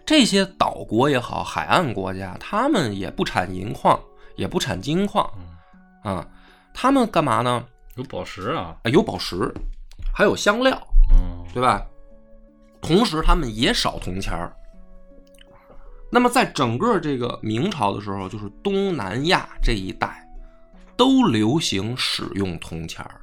[0.06, 4.00] 这些岛国也好，海岸国家，他们也不产银矿，
[4.36, 5.28] 也不产金矿，
[6.04, 6.28] 啊，
[6.76, 7.66] 他们干嘛呢？
[7.96, 9.52] 有宝石啊，有宝石，
[10.14, 11.84] 还有香料，嗯，对吧？
[12.80, 14.56] 同时，他们也少铜钱儿。
[16.12, 20.24] 那么，在整个这个明朝的时候，就是东南亚这一带
[20.96, 23.22] 都流行使用铜钱儿。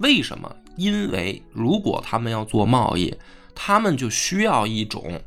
[0.00, 0.54] 为什么？
[0.76, 3.14] 因为如果他们要做贸易，
[3.54, 5.20] 他们就需要一种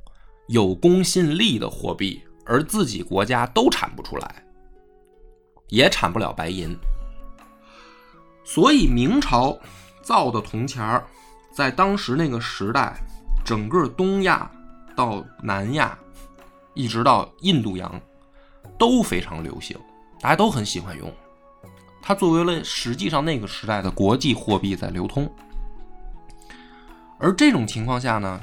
[0.47, 4.43] 有公信力的货币，而自己国家都产不出来，
[5.69, 6.75] 也产不了白银。
[8.43, 9.57] 所以明朝
[10.01, 11.05] 造的铜钱儿，
[11.53, 12.99] 在当时那个时代，
[13.45, 14.49] 整个东亚
[14.95, 15.97] 到南亚，
[16.73, 18.01] 一直到印度洋，
[18.79, 19.77] 都非常流行，
[20.19, 21.13] 大家都很喜欢用。
[22.05, 25.27] 它作为了实际上那个时代的国际货币在流通，
[27.17, 28.41] 而这种情况下呢，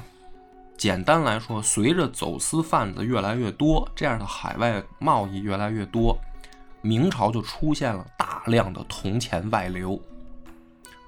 [0.75, 6.19] 简单来说，随着走私贩子越来越多，这样的海外贸易越来越多，
[6.81, 10.01] 明朝就出现了大量的铜钱外流，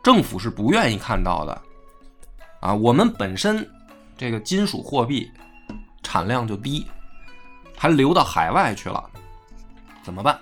[0.04, 1.62] 政府是不愿意看到的，
[2.60, 3.68] 啊，我们本身
[4.16, 5.28] 这个金属货币
[6.04, 6.86] 产量就低，
[7.76, 9.10] 还流到海外去了，
[10.04, 10.40] 怎么办？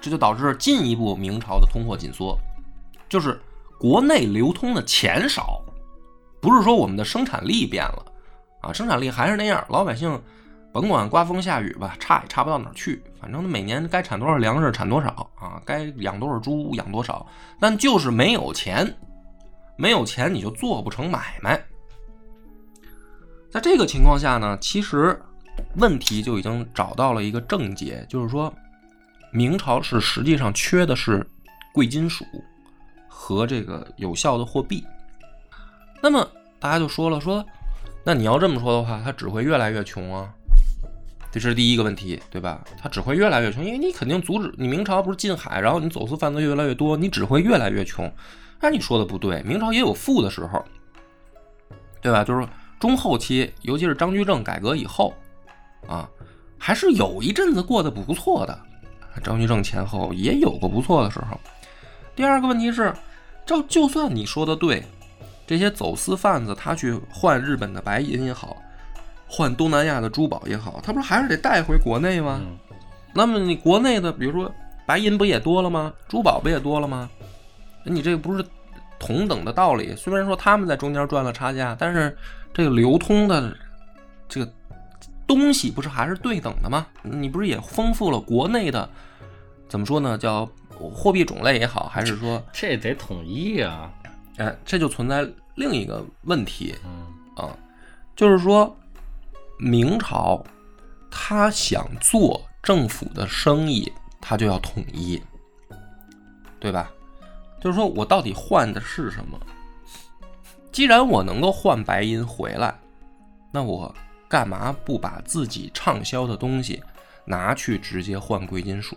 [0.00, 2.38] 这就导致进一步明朝的通货紧缩，
[3.08, 3.38] 就是
[3.78, 5.62] 国内流通的钱少，
[6.40, 8.04] 不是说我们的生产力变了
[8.62, 10.20] 啊，生产力还是那样，老百姓
[10.72, 15.08] 甭管刮风下雨吧，差也差不到哪儿去，反正每年该产多少粮食产多少
[15.38, 17.26] 啊，该养多少猪养多少，
[17.60, 18.96] 但就是没有钱，
[19.76, 21.62] 没有钱你就做不成买卖。
[23.50, 25.20] 在这个情况下呢，其实
[25.76, 28.50] 问题就已经找到了一个症结，就是说。
[29.30, 31.26] 明朝是实际上缺的是
[31.72, 32.24] 贵金属
[33.08, 34.84] 和这个有效的货币。
[36.02, 36.26] 那么
[36.58, 37.44] 大家就说了，说
[38.04, 40.28] 那你要这么说的话，它只会越来越穷啊。
[41.32, 42.60] 这是第一个问题，对吧？
[42.76, 48.12] 它只会越来越穷，因为你肯定阻止你明朝不是禁海，然后你走私犯罪越来越多，你只会越来越穷。
[48.60, 50.64] 那你说的不对，明朝也有富的时候，
[52.02, 52.24] 对吧？
[52.24, 52.44] 就是
[52.80, 55.14] 中后期，尤其是张居正改革以后，
[55.86, 56.10] 啊，
[56.58, 58.60] 还是有一阵子过得不错的。
[59.22, 61.38] 张居正前后也有过不错的时候。
[62.14, 62.92] 第二个问题是，
[63.46, 64.84] 就就算你说的对，
[65.46, 68.56] 这些走私贩子他去换日本的白银也好，
[69.26, 72.40] 换东南亚的珠宝也好，他不是还是得带回国内吗？
[72.42, 72.58] 嗯
[73.12, 74.48] 那么你国内的，比如说
[74.86, 75.92] 白银不也多了吗？
[76.06, 77.10] 珠宝不也多了吗？
[77.82, 78.44] 你这个不是
[79.00, 79.96] 同等的道理？
[79.96, 82.16] 虽然说他们在中间赚了差价，但是
[82.54, 83.52] 这个流通的
[84.28, 84.52] 这个
[85.30, 86.88] 东西不是还是对等的吗？
[87.02, 88.90] 你不是也丰富了国内的
[89.68, 90.18] 怎么说呢？
[90.18, 90.44] 叫
[90.92, 93.88] 货币种类也好，还是说，这得统一啊、
[94.38, 97.56] 哎，这就存在另一个问题嗯啊，
[98.16, 98.76] 就是说
[99.56, 100.42] 明朝
[101.08, 105.22] 他想做政府的生意，他就要统一，
[106.58, 106.90] 对吧？
[107.60, 109.38] 就是说我到底换的是什么？
[110.72, 112.74] 既然我能够换白银回来，
[113.52, 113.94] 那我
[114.30, 116.80] 干嘛不把自己畅销的东西
[117.24, 118.96] 拿去直接换贵金属，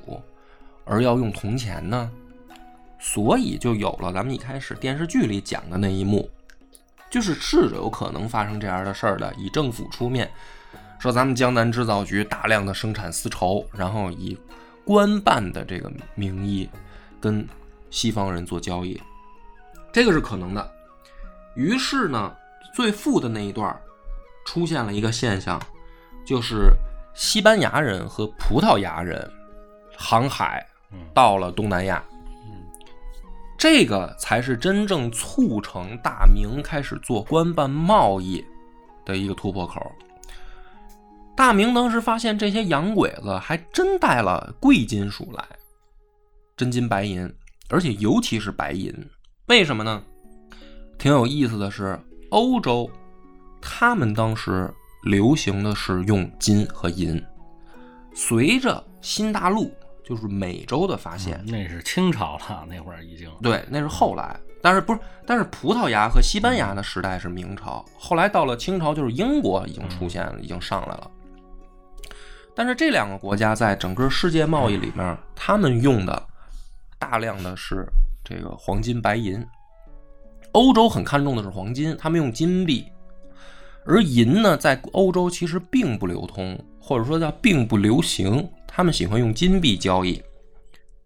[0.86, 2.10] 而要用铜钱呢？
[3.00, 6.30] 所以就有了咱们一开始电视剧里讲的那一幕，
[7.10, 10.32] 就是是有可能发生这样的事儿的，以政府出面，
[11.00, 14.38] 说咱们江南制造局大量的生产丝绸，然后以
[14.86, 16.70] 官办的这个名义
[17.20, 17.46] 跟
[17.90, 19.02] 西方人做交易，
[19.92, 20.72] 这个是可能的。
[21.56, 22.34] 于是呢，
[22.74, 23.76] 最富的那一段
[24.46, 25.62] 出现了一个现象，
[26.26, 26.72] 就是
[27.14, 29.32] 西班牙人和葡萄牙人
[29.96, 32.04] 航海嗯到了东南亚，
[32.46, 32.64] 嗯
[33.58, 38.44] 这个才是真正促成大明开始做官办贸易
[39.06, 39.80] 的一个突破口。
[41.36, 45.44] 大明当时发现这些洋鬼子还真带了贵金属来，
[46.56, 47.34] 真金白银，
[47.70, 48.94] 而且尤其是白银。
[49.48, 50.04] 为什么呢？
[51.00, 52.90] 挺有意思的是，欧洲
[53.66, 54.70] 他们当时
[55.04, 57.24] 流行的是用金和银，
[58.14, 59.74] 随着新大陆
[60.04, 65.00] 就是美洲的发现，那是清朝了，那会儿已经对，那是后来，但是不是？
[65.26, 71.10] 但是葡萄牙和西班牙的时代是明朝，后来到了清朝，就是英国已经出现了，已经上来了。
[72.54, 76.22] 但是这两个国家在整个世界贸易里面，他们用的
[77.00, 77.86] 大量的是
[78.24, 79.44] 这个黄金、白银。
[80.52, 82.86] 欧洲很看重的是黄金，他们用金币，
[83.86, 90.22] 而银呢，在欧洲其实并不流通，或者说叫并不流行，他们喜欢用金币交易。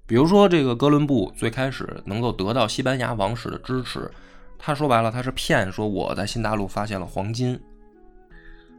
[0.05, 4.09] 比如说，这个哥伦布最开始能够得到西班牙王室的支持，
[4.57, 7.59] 他说白了，他是骗说我在新大陆发现了黄金，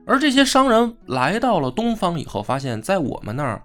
[0.06, 3.60] 而这些商人来到了东方以后，发现，在我们那儿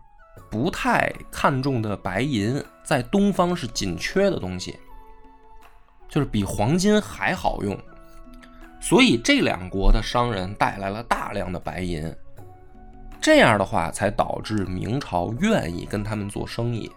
[0.50, 4.78] 不太看重的白银，在东方是紧缺的东西，
[6.10, 7.80] 就是比黄金还好用，
[8.84, 12.14] 所以这两国的商人带来了大量的白银，
[13.22, 16.92] 这样的话才导致明朝愿意跟他们做生意。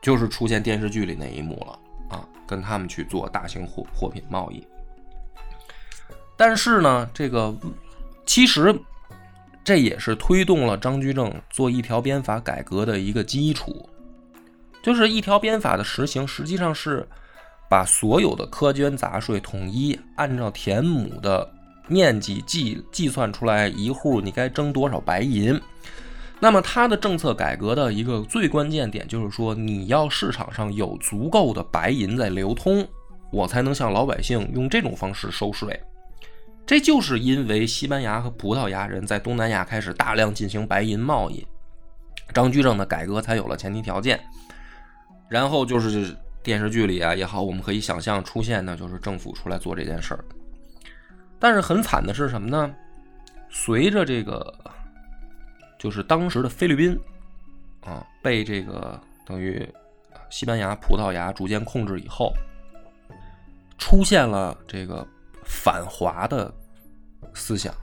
[0.00, 1.78] 就是出现电视剧里那一幕了
[2.16, 4.66] 啊，跟他们去做大型货货品贸易。
[6.38, 7.54] 但是呢，这个
[8.24, 8.74] 其实
[9.62, 13.86] 这也是推动了张居正做一条鞭法改革的一个基础，
[14.82, 17.06] 就是一条鞭法的实行，实际上是
[17.68, 21.48] 把所有的苛捐杂税统一按照田亩的
[21.88, 25.60] 面积计计算出来，一户你该征多少白银。
[26.38, 32.86] 那么它的政策改革的一个最关键点就是说，你要市场上有足够的白银在流通，
[33.32, 35.80] 我才能向老百姓用这种方式收税。
[36.66, 41.46] 这就是因为西班牙和葡萄牙人在东南亚开始大量进行白银贸易，
[42.34, 44.20] 张居正的改革才有了前提条件。
[45.28, 46.14] 然后就是
[46.46, 50.24] 电视剧里啊也好，我们可以想象出现的就是政府出来做这件事儿。
[51.40, 52.72] 但是很惨的是什么呢？
[53.50, 54.54] 随着这个。
[55.78, 56.98] 就是当时的菲律宾，
[57.82, 59.68] 啊，被这个等于
[60.30, 62.32] 西班牙、葡萄牙逐渐控制以后，
[63.76, 65.06] 出现了这个
[65.44, 66.52] 反华的
[67.34, 67.74] 思想，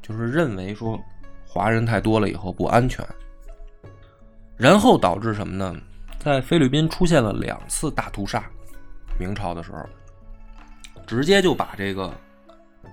[0.00, 0.98] 就是认为说
[1.44, 3.04] 华人太多了以后不安全，
[4.56, 5.76] 然后导致什么呢？
[6.20, 8.48] 在菲律宾出现了两次大屠杀，
[9.18, 9.84] 明朝的时候，
[11.04, 12.14] 直接就把这个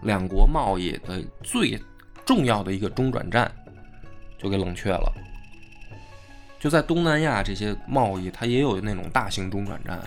[0.02, 1.80] 两国贸易的最
[2.26, 3.52] 重要的一个中转站。
[4.40, 5.12] 就给冷却了。
[6.60, 10.00] 就在东南亚这些贸易，它也有那种大型中转站。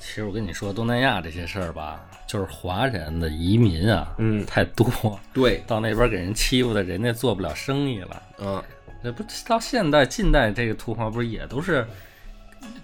[0.00, 8.22] 其实我跟你说，东南亚这些事儿吧，就是华人的移民啊，嗯太多，对，到那边给人欺负的，人家做不了生意了。
[8.38, 8.64] 嗯，
[9.02, 11.86] 那不到现代近代这个图画不是也都是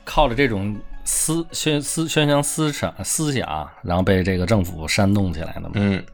[0.05, 5.71] 靠着这种思宣思宣扬思想思想，然后被这个政府煽动起来的嘛？
[5.75, 6.05] 嗯，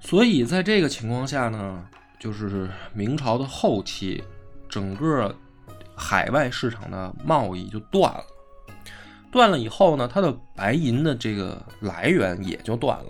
[0.00, 1.82] 所以在这个情况下呢，
[2.18, 4.22] 就是明朝的后期，
[4.68, 5.34] 整个
[5.94, 8.24] 海外市场的贸易就断了。
[9.30, 13.06] 断了以后呢，它的白银的这个来源也就断了。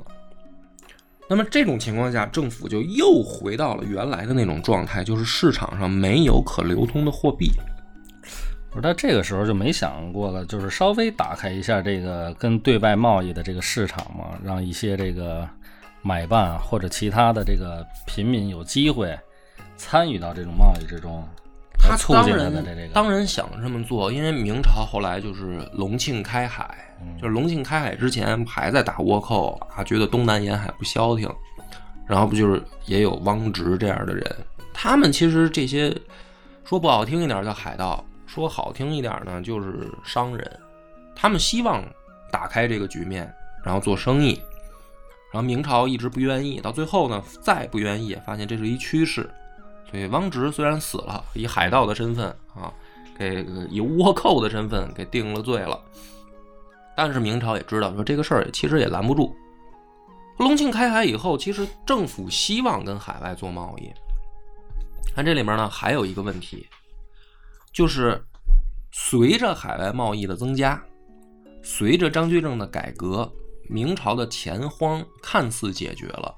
[1.29, 7.51] 那么这种情况下，政府就又回到了原来的那种状态，就是市场上没有可流通的货币。
[8.74, 15.48] 不是，他这个时候就没想过了，就是稍微打开一下这个跟对外贸易的这个市场嘛，让一些这个
[16.02, 19.16] 买办或者其他的这个平民有机会
[19.76, 21.24] 参与到这种贸易之中。
[21.78, 31.28] 他促进他当然的这个，当然想这么做，因为明朝后来就是隆庆开海，嗯就是隆庆开海之前还在打倭寇啊，觉得东南沿海不消停，
[32.06, 34.37] 然后不就是也有汪直这样的人，
[34.72, 35.94] 他们其实这些
[36.64, 38.02] 说不好听一点叫海盗，
[38.35, 40.61] 说好听一点呢就是商人，
[41.14, 41.85] 他们希望
[42.33, 43.33] 打开这个局面，
[43.64, 44.40] 然后做生意，
[45.33, 49.31] 然后明朝一直不愿意，到最后呢再不愿意，发现这是一趋势。
[49.88, 52.75] 所以汪直虽然死了，以海盗的身份啊，
[53.16, 55.81] 给以倭寇的身份给定了罪了，
[56.97, 59.33] 但是明朝也知道说这个事儿其实也拦不住。
[60.38, 63.88] 隆庆开海以后，其实政府希望跟海外做贸易，
[65.14, 66.66] 看这里面呢还有一个问题，
[67.74, 68.24] 就是
[68.92, 70.82] 随着海外贸易的增加，
[71.62, 73.30] 随着张居正的改革，
[73.68, 76.34] 明朝的钱荒看似解决了，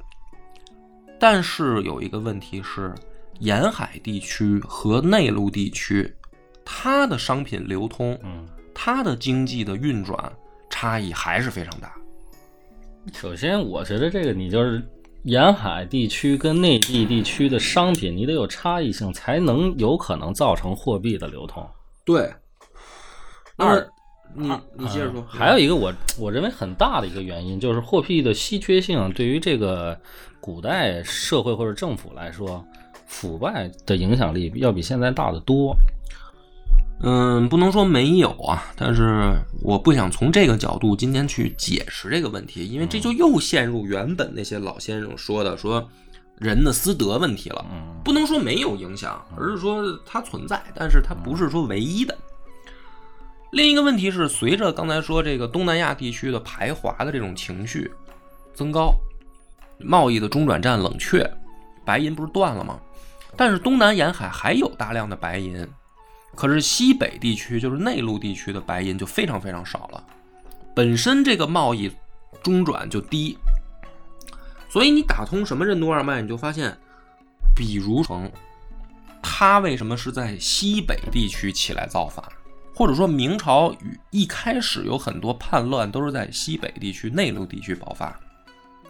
[1.21, 2.93] 但是有一个问题是。
[3.41, 6.11] 沿海地区和内陆地区，
[6.65, 10.33] 它的商品流通，嗯，它的经济的运转
[10.71, 11.95] 差异还是非常大。
[13.13, 14.83] 首先我觉得这个你就是
[15.27, 21.69] 沿海地区跟内地地区的商品，你得有差异性，才能有可能造成货币的流通。
[22.05, 22.33] 对，
[23.57, 23.85] 二，
[24.37, 25.21] 你你接着说。
[25.21, 29.99] 嗯还有一个我我认为很大的一个原因，就是货币的稀缺性对于这个
[30.41, 32.65] 古代社会或者政府来说，
[33.07, 35.77] 腐败的影响力要比现在大得多。
[37.01, 39.33] 嗯，不能说没有啊，但是
[39.63, 45.87] 我不想从这个角度今天去解释这个问题，因为这就又陷入原本那些老先生说的说
[46.39, 47.65] 人的私德问题了。
[47.71, 52.17] 嗯不能说没有影响，而是说它存在，但是它不是说唯一的。
[53.51, 57.91] 另一个问题是，随着刚才说这个东南亚地区的排华的这种情绪
[58.55, 58.95] 增高，
[59.79, 61.29] 贸易的中转站冷却，
[61.85, 62.79] 白银不是断了吗？
[63.37, 65.67] 但是东南沿海还有大量的白银，
[66.37, 70.05] 可是西北地区就是内陆地区的白银就非常非常少了，
[70.75, 71.91] 本身这个贸易
[72.43, 73.37] 中转就低，
[74.69, 76.77] 所以你打通什么任督二脉，你就发现，
[77.57, 78.31] 比如城，
[79.23, 82.23] 他为什么是在西北地区起来造反？
[82.75, 88.15] 或者说明朝与一开始有很多叛乱都是在西北地区、内陆地区爆发，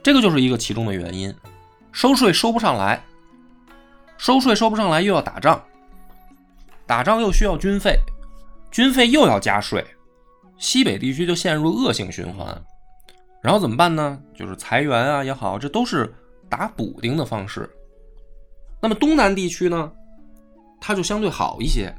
[0.03, 1.33] 这个就是一个其中的原因。
[1.93, 3.01] 收税收不上来，
[4.19, 5.65] 收税收不上来又要打仗，
[6.87, 7.99] 打仗又需要军费，
[8.71, 9.85] 军费又要加税，
[10.59, 12.47] 西北地区就陷入恶性循环。
[13.43, 14.21] 然后怎么办呢？
[14.35, 16.13] 就是裁员啊也好，这都是
[16.49, 17.69] 打补丁的方式。
[18.81, 19.91] 那么东南地区呢，
[20.81, 21.95] 它就相对好一些，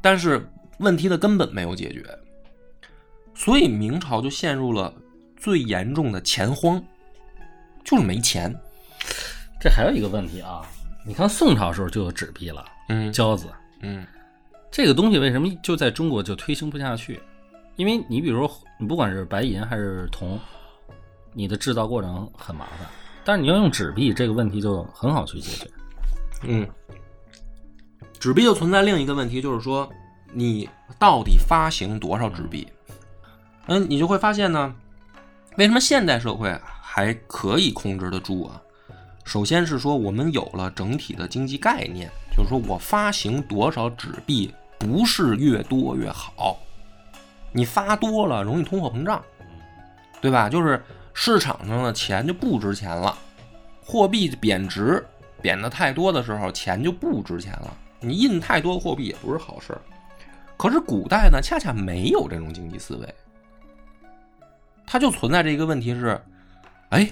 [0.00, 0.46] 但是
[0.78, 2.04] 问题的根本没有解决，
[3.34, 4.92] 所以明朝就陷入了
[5.36, 6.82] 最严重的钱荒，
[7.84, 8.54] 就是没钱。
[9.60, 10.62] 这还有一个问题啊，
[11.06, 13.46] 你看宋朝时候就有纸币了，嗯交子
[13.80, 14.06] 嗯
[14.72, 17.20] 这个东西为什么就在中国就推行不下去？
[17.76, 20.40] 因为你比如说，你不管是白银还是铜，
[21.34, 22.88] 你的制造过程很麻烦，
[23.22, 25.70] 但是你要用纸币，这个问题就很好去解决。
[26.44, 26.66] 嗯，
[28.18, 29.86] 纸币就存在另一个问题，就是说
[30.32, 30.66] 你
[30.98, 32.66] 到底发行多少纸币？
[33.66, 34.74] 嗯，你就会发现呢，
[35.58, 38.60] 为什么现代社会还可以控制得住啊？
[39.24, 44.52] 首先是说我们有了整体的经济概念，就是说我发行多少纸币
[44.82, 46.58] 不是越多越好，
[47.52, 49.22] 你发多了容易通货膨胀，
[50.20, 50.48] 对吧？
[50.48, 50.82] 就是
[51.14, 53.16] 市场上的钱就不值钱了，
[53.80, 55.06] 货币贬值，
[55.40, 57.76] 贬的太多的时候，钱就不值钱了。
[58.00, 59.80] 你印太多货币也不是好事儿。
[60.56, 63.14] 可是古代呢，恰恰没有这种经济思维，
[64.84, 66.20] 它就存在这一个问题是，
[66.88, 67.08] 哎，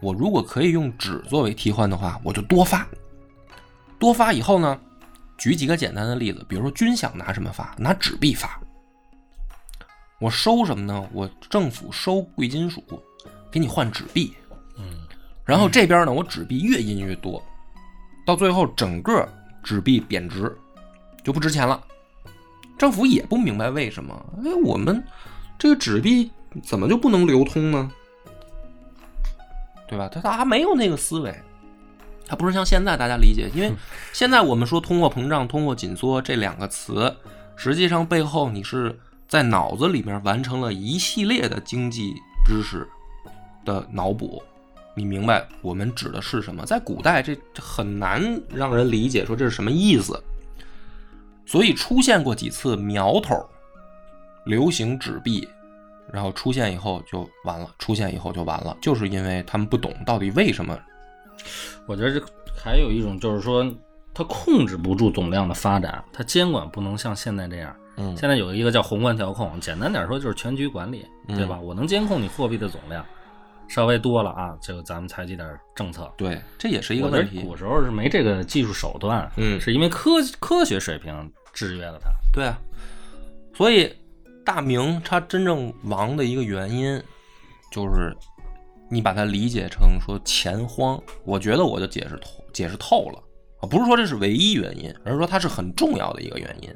[0.00, 2.86] 我如果可以用纸作为替换的话，我就多发，
[3.98, 4.80] 多发以后呢，
[5.38, 7.74] 举几个简单的例子，比如说军饷拿什么发？
[7.78, 8.60] 拿纸币发。
[10.18, 11.08] 我收什么呢？
[11.12, 12.82] 我政府收贵金属，
[13.50, 14.34] 给你换纸币。
[14.76, 15.06] 嗯，
[15.44, 17.40] 然后这边呢，我纸币越印越多，
[18.26, 19.26] 到最后整个
[19.62, 20.52] 纸币贬值，
[21.22, 21.80] 就不值钱了。
[22.76, 25.02] 政府也不明白为什么，哎，我们
[25.56, 26.30] 这个纸币
[26.64, 27.90] 怎么就不能流通呢？
[29.88, 30.08] 对吧？
[30.08, 31.42] 他他还没有那个思维，
[32.28, 33.72] 他不是像现在大家理解，因为
[34.12, 37.16] 现在我们说通货膨胀、通货紧缩这两个词，
[37.56, 42.14] 实际上背后你是在脑子里面完成了一系列的经济
[42.44, 42.86] 知识
[43.64, 44.42] 的脑补，
[44.94, 46.66] 你明白我们指的是什么？
[46.66, 50.22] 在古代这很难让人理解，说这是什么意思。
[51.46, 53.34] 所以出现过几次苗头，
[54.44, 55.48] 流行纸币，
[56.12, 60.78] 然后出现以后就完了，出现以后就完了，就是因为他们不懂到底为什么。
[61.86, 62.26] 我觉得这
[62.56, 63.64] 还有一种就是说，
[64.12, 67.74] 它控制不住总量的发展，它监管不能像现在这样。
[68.00, 71.56] 嗯现在有一个叫宏观调控，简单点说就是全局管理，对吧？
[71.60, 73.04] 嗯我能监控你货币的总量，
[73.66, 76.08] 稍微多了啊，就咱们采取点政策。
[76.16, 77.40] 对，这也是一个问题。
[77.40, 82.08] 古时候是没这个技术手段，嗯是因为科科学水平制约了它。
[82.32, 82.56] 对啊，
[83.52, 83.92] 所以
[84.44, 87.02] 大明它真正亡的一个原因，
[87.72, 88.16] 就是
[88.90, 93.22] 你把它理解成说钱荒，我觉得我就解释透解释透了。
[93.60, 96.72] 啊，不是说这是唯一原因，而是说它是很重要的一个原因，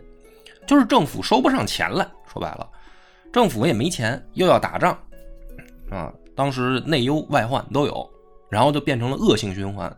[0.66, 2.68] 就是政府收不上钱来，说白了，
[3.32, 4.98] 政府也没钱，又要打仗。
[5.90, 8.10] 啊，当时内忧外患都有，
[8.50, 9.94] 然后就变成了恶性循环，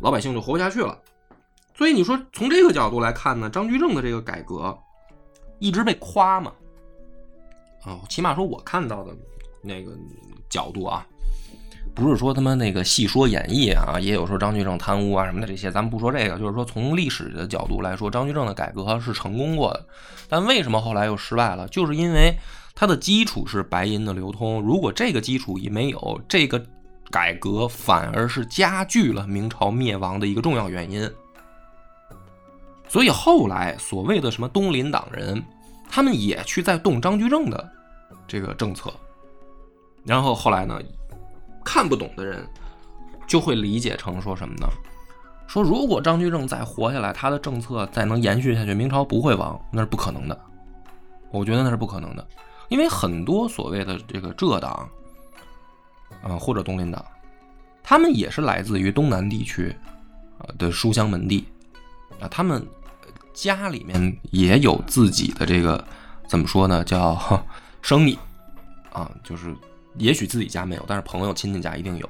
[0.00, 0.96] 老百姓就活不下去了。
[1.74, 4.78] 所以你说从这个角度来看呢，张居正的这个改革
[5.58, 6.52] 一直被夸嘛，
[7.82, 9.16] 啊，起码说我看到的
[9.62, 9.92] 那个
[10.48, 11.06] 角度啊，
[11.94, 19.86] 不是说他妈那个戏说演绎啊，也有说张居正贪污啊什么的这些，咱们不说这个，就是说从历史的角度来说，张居正的改革是成功过的，
[20.28, 21.68] 但为什么后来又失败了？
[21.68, 22.34] 就是因为
[22.74, 26.64] 它的基础是白银的流通，如果这个基础一没有，这个
[27.10, 31.10] 改革反而是加剧了明朝灭亡的一个重要原因。
[32.88, 35.42] 所以后来所谓的什么东林党人，
[35.88, 37.68] 他们也去在动张居正的
[38.26, 38.92] 这个政策，
[40.04, 40.80] 然后后来呢，
[41.64, 42.46] 看不懂的人
[43.26, 44.66] 就会理解成说什么呢？
[45.46, 50.40] 说如果张居正再活下来，他的政策再能延续下去，明朝不会亡，那是不可能的。
[51.32, 52.26] 我觉得那是不可能的，
[52.68, 54.88] 因为很多所谓的这个浙党，
[56.22, 57.04] 啊、或者东林党，
[57.82, 59.74] 他们也是来自于东南地区
[60.38, 61.44] 啊的书香门第
[62.20, 62.64] 啊，他们
[63.32, 65.84] 家里面也有自己的这个
[66.28, 67.16] 怎么说呢，叫
[67.82, 68.18] 生意
[68.92, 69.54] 啊，就是
[70.00, 72.08] 也许自己家没有，但是朋友亲戚家一定有，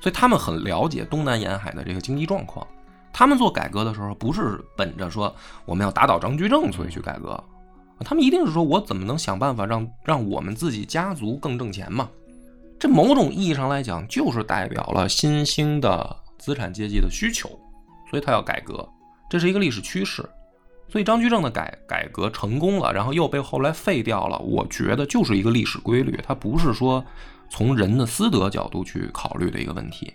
[0.00, 2.66] 所以他们很了解东南沿海的这个经济状况。
[3.12, 7.42] 他们做改革的时候，不是本着说我们要打倒张居正所以去改革，
[8.00, 12.08] 他们一定是说我怎么能想办法让让我们自己家族更挣钱嘛。
[12.78, 17.48] 这某种意义上来讲，就是代表了新兴的资产阶级的需求，
[18.08, 18.88] 所以他要改革，
[19.28, 20.24] 这是一个历史趋势。
[20.88, 27.04] 所以张居正的改改革成功了，然后又被后来废掉了，我觉得就是一个历史规律，它不是说
[27.50, 30.12] 从人的私德角度去考虑的一个问题。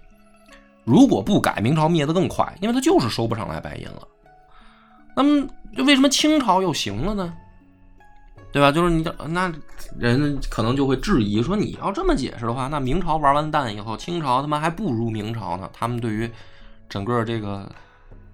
[0.84, 4.07] 如果不改，明朝灭得更快，因为它就是收不上来白银了。
[5.15, 5.47] 那么，
[5.78, 7.34] 就为什么清朝又行了呢？
[8.51, 8.71] 对吧？
[8.71, 9.51] 就是你那
[9.97, 15.69] 人可能就会质疑说，你要这么解释的话，那明朝玩完蛋以后，清朝他妈还不如明朝呢。
[15.71, 16.30] 他们对于
[16.89, 17.71] 整个这个，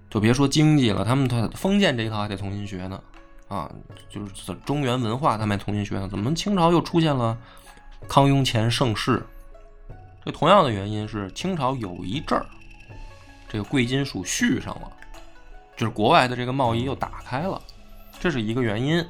[0.10, 3.02] 就别说经济了，他们他封建这一套还得重新学呢。
[3.48, 3.72] 啊，
[4.10, 6.08] 就是中原文化他们还重新学呢。
[6.08, 7.38] 怎么清朝又出现了
[8.08, 9.26] 康雍乾盛世？
[10.24, 12.46] 这同样的原因是清朝有一阵儿，
[13.48, 14.92] 这个贵金属续上了，
[15.76, 17.60] 就是国外的这个贸易又打开了，
[18.20, 19.04] 这是一个原因。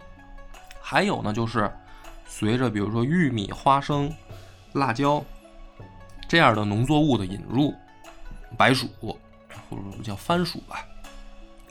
[0.80, 1.70] 还有呢，就是
[2.26, 4.10] 随着比如说玉米、花生、
[4.74, 5.24] 辣椒
[6.28, 7.74] 这样的农作物的引入，
[8.58, 8.88] 白薯
[9.70, 10.86] 或者叫番薯吧，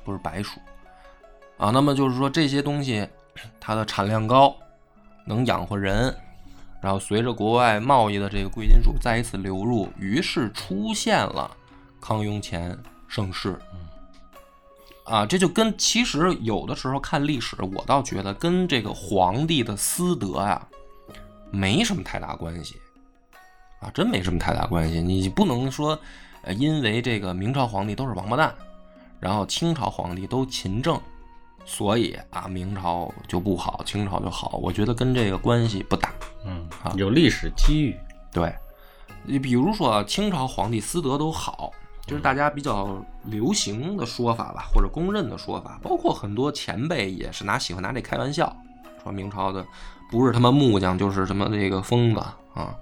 [0.04, 0.60] 不是白薯
[1.56, 1.70] 啊。
[1.70, 3.06] 那么就是说这些东西
[3.58, 4.54] 它的产量高，
[5.24, 6.14] 能养活人，
[6.80, 11.50] 然后随着国外贸易的这个贵金属再一次流入，于是出现了
[12.00, 12.78] 康雍乾
[13.08, 13.58] 盛世。
[15.04, 20.68] 啊，这就跟其实有的时候看历史，我倒觉得跟这个皇帝的私德啊、
[21.50, 22.76] 没什么太大关系，
[23.80, 25.00] 啊，真没什么太大关系。
[25.00, 25.98] 你不能说，
[26.48, 28.54] 呃，因为这个明朝皇帝都是王八蛋，
[29.20, 30.98] 然后清朝皇帝都勤政，
[31.66, 34.58] 所以啊，明朝就不好，清朝就好。
[34.62, 36.10] 我觉得跟这个关系不大。
[36.46, 37.94] 嗯啊，有历史机遇。
[38.32, 38.50] 对，
[39.24, 41.70] 你比如说啊清朝皇帝私德都好，
[42.06, 48.56] 就是大家比较流行的说法吧，或者公认的说法，包括很多前辈也是拿喜欢拿这开玩笑，
[49.02, 49.62] 说明朝的
[50.10, 52.20] 不是他妈木匠就是什么这个疯子
[52.54, 52.74] 啊，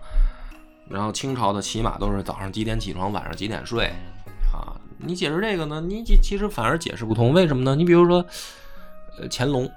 [0.88, 3.86] 然后清朝的起码都是早上几点起床，晚上几点睡
[4.52, 4.74] 啊。
[4.98, 7.74] 你解释这个呢，你其其实反而解释不通，为什么呢？
[7.74, 8.24] 你比如说，
[9.18, 9.70] 呃乾隆。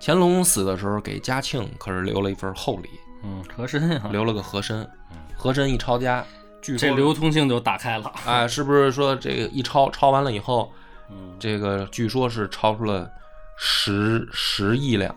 [0.00, 2.88] 乾隆死的时候给嘉庆可是留了一份厚礼，
[3.24, 4.88] 嗯，和珅啊，留了个和珅。
[5.36, 6.24] 和珅一抄家，
[6.62, 8.12] 据说这流通性就打开了。
[8.24, 10.70] 哎，是不是说这个一抄抄完了以后，
[11.10, 13.10] 嗯，这个据说是抄出了
[13.56, 15.12] 十十亿两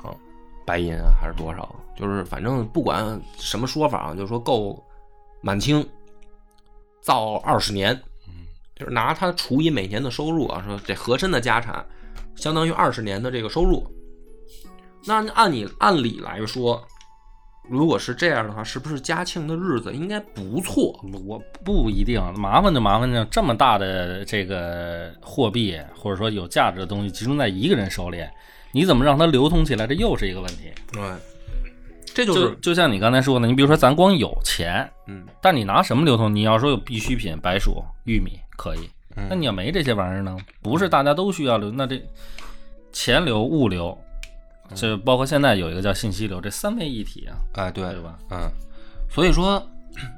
[0.66, 1.76] 白银啊，还是多少？
[1.96, 4.84] 就是反正不管什么说法啊，就说够
[5.42, 5.88] 满清
[7.02, 7.94] 造二十年，
[8.28, 11.86] 嗯，就是拿他除以每年的收入啊，说这和珅的家产
[12.36, 13.86] 相当于二十年的这个收入。
[15.06, 16.80] 那按你按理来说，
[17.68, 21.00] 如果是这样的话，是不是嘉庆的日子应该不错？
[21.26, 28.24] 我不一定，麻烦就麻烦在这么大的这个货币或者说有价值的东西集中在一个人手里，
[28.72, 29.88] 你怎么让它流通起来？
[29.88, 30.72] 这又是一个问题。
[30.92, 31.02] 对，
[32.14, 36.34] 这就就是就像你刚才说的，你比如说咱光有钱，嗯，但你拿什么流通？
[36.34, 40.36] 你要说有必需品，白薯、玉米可以，嗯那你要没这些玩意儿呢？
[40.62, 42.02] 不是大家都需要流，那这
[42.92, 43.98] 钱流、物流，
[44.76, 48.20] 这包括现在有一个叫信息流，这三位一体啊，哎，对对吧？
[48.32, 48.52] 嗯，
[49.10, 49.66] 所以说，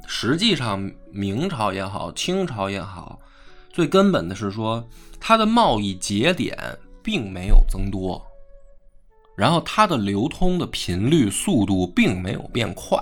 [0.07, 3.19] 实际上明朝也好，清朝也好，
[3.71, 4.83] 最根本的是说，
[5.19, 6.57] 它的贸易节点
[7.03, 8.23] 并没有增多，
[9.35, 13.01] 然后它的流通的频率、速度并没有变快。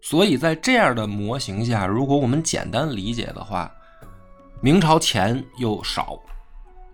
[0.00, 3.70] 所以在这样的模型下，如果我们简单理解的话，
[4.60, 6.18] 明朝钱又少，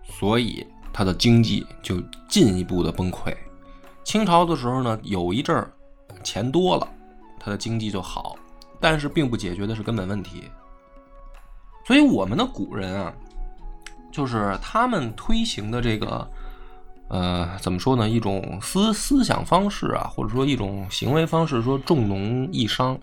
[0.03, 3.35] 所以它的经济就进一步的崩溃。
[4.03, 5.71] 清朝的时候呢，有一阵儿
[6.23, 6.87] 钱多了，
[7.39, 8.35] 它的经济就好，
[8.79, 10.43] 但是并不解决的是根本问题。
[11.85, 13.13] 所以我们的古人啊，
[14.11, 16.27] 就是他们推行的这个，
[17.07, 18.09] 呃，怎么说呢？
[18.09, 22.97] 一种思思想方式啊，或者说一种行为方式，说重农抑商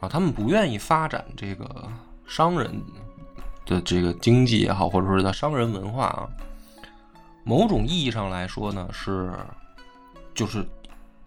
[0.00, 1.88] 啊，他们不愿意发展这个
[2.26, 2.82] 商人
[3.64, 6.28] 的这个经济也好，或者说是他商人文化啊。
[7.44, 9.32] 某种意义上来说呢，是
[10.34, 10.64] 就是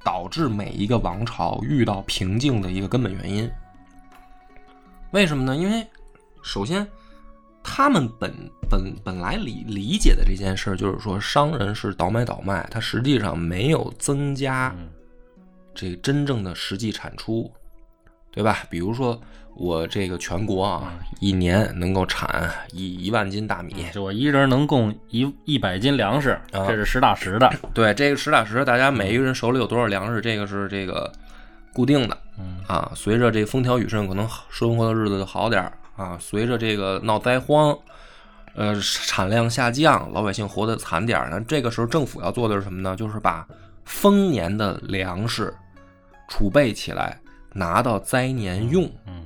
[0.04, 3.50] 导致每一个王朝遇到瓶颈的一个根本原因。
[5.12, 5.56] 为什么呢？
[5.56, 5.86] 因为
[6.44, 6.88] 首先，
[7.64, 8.32] 他们本
[8.70, 14.89] 本本来理理解的这件事儿，就是说商人是倒买倒卖，他实际上没有增加嗯
[15.74, 17.51] 这真正的实际产出，
[18.32, 18.59] 对吧？
[18.70, 19.20] 比如说
[19.55, 27.51] 我这个全国啊，一年能够产一一万斤大米，就我一人能供一一百斤粮食，啊这是实打实的。
[27.74, 31.11] 对，这个实打实，大家每一个人手里有多少粮食，这个是这个
[31.72, 32.91] 固定的嗯啊。
[32.95, 36.18] 随着这风调雨顺，可能生活的日子就好点儿啊。
[36.20, 37.78] 随着这个闹灾荒，
[38.56, 41.39] 呃，产量下降，老百姓活得惨点儿呢。
[41.48, 42.96] 这个时候政府要做的是什么呢？
[42.96, 43.48] 就是把
[43.86, 45.54] 丰年的粮食
[46.28, 47.20] 储备起来，
[47.52, 48.89] 拿到灾年用。
[49.08, 49.26] 嗯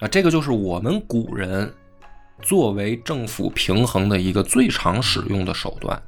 [0.00, 1.72] 啊，这个就是我们古人
[2.40, 6.00] 作为政府平衡的一个最常使用的手段。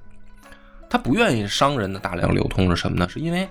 [0.90, 3.08] 他不愿意商人的大量流通是什么呢？
[3.08, 3.48] 是因为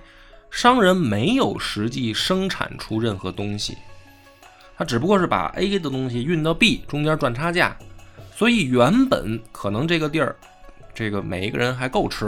[0.50, 3.76] 商人没有实际生产出任何东西，
[4.76, 7.76] 他只不过是把 A 的东西运到 B，中间赚差价。
[8.34, 10.34] 所以原本可能这个地儿，
[10.92, 12.26] 这个每一个人还够吃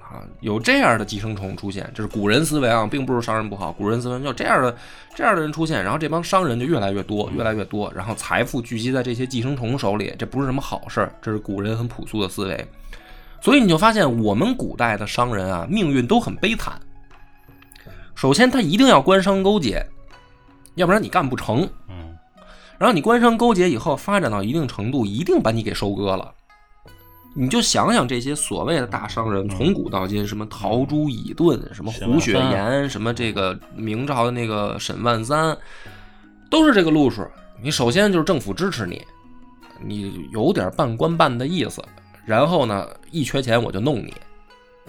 [0.00, 4.74] 啊，有这样的寄生虫出现，这是古人思维啊，并不是商人不好，古人思维就这样的
[5.14, 12.66] 这样的人出现，然后这帮商人就越来越多，越来越多，然后财富聚集在这些寄生虫手里，这不是什么好事儿，这是古人很朴素的思维。
[13.40, 16.80] 所以你就发现，我们古代的商人啊，命运都很悲惨。
[18.14, 19.84] 首先，他一定要官商勾结，
[20.74, 21.68] 要不然你干不成。
[21.88, 22.16] 嗯
[22.78, 26.32] 然后你官商勾结以后，发展到一定程度，一定把你给收割了。
[27.36, 35.56] 你就想想这些所谓的大商人，从古到今，什么陶朱乙顿，什么胡雪岩，什么这个明朝的那个沈万三，
[36.50, 37.24] 都是这个路数。
[37.62, 39.00] 你首先就是政府支持你，
[39.80, 41.80] 你有点半官半的意思，
[42.26, 44.12] 然后呢，一缺钱我就弄你。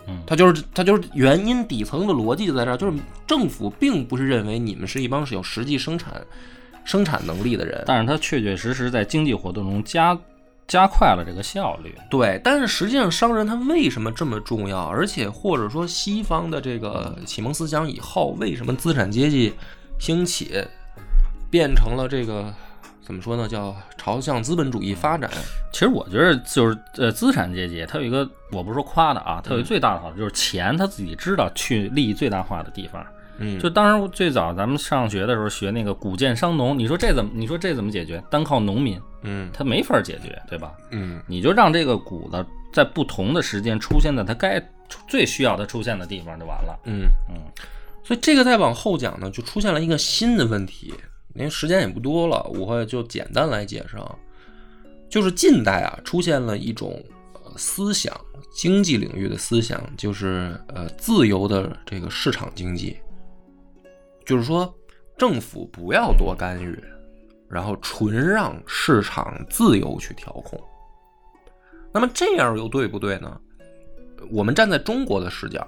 [0.08, 6.22] 嗯他就是他就是原因底层的逻辑就在这儿，就是政府并不是认为你们是一帮是有实际生产
[6.84, 10.18] 生产能力的人，但是它确确实实在经济活动中加
[10.68, 11.96] 加快了这个效率。
[12.10, 14.86] 对，但是实际上商人他为什么这么重要？
[14.88, 19.54] 而且或者说西方的这个启蒙思想以后，为什么资产阶级
[20.00, 20.62] 兴起，
[21.50, 22.54] 变成了这个
[23.06, 23.48] 怎么说呢？
[23.48, 25.30] 叫朝向资本主义发展？
[25.72, 33.06] 其实我觉得就是呃，资产阶级它有一个，我不是说夸的啊，它有一个最大的好处就是钱，他自己知道去利益最大化的地方。
[33.40, 37.32] 嗯，就当时最早咱们上学的时候学那个古贱商农，你说这怎么？
[37.34, 38.24] 你说这怎么解决？
[38.30, 40.72] 单靠农民，嗯他没法解决，对吧？
[40.92, 44.64] 嗯你就让这个谷子在不同的时间出现在它该
[45.08, 46.80] 最需要它出现的地方就完了。
[46.86, 47.42] 嗯嗯，
[48.04, 50.94] 所以这个再往后讲呢，就出现了一个新的问题，
[51.36, 54.16] 因为时间也不多了，我会就简单来解释啊，
[55.10, 57.04] 就是近代啊出现了一种
[57.58, 58.16] 思想
[58.56, 62.98] 经济领域的思想，就是呃自由的这个市场经济，
[64.26, 64.72] 就是说
[65.18, 66.78] 政府不要多干预，
[67.50, 70.60] 然后纯让市场自由去调控。
[71.92, 73.40] 那么这样又对不对呢？
[74.32, 75.66] 我们站在中国的视角，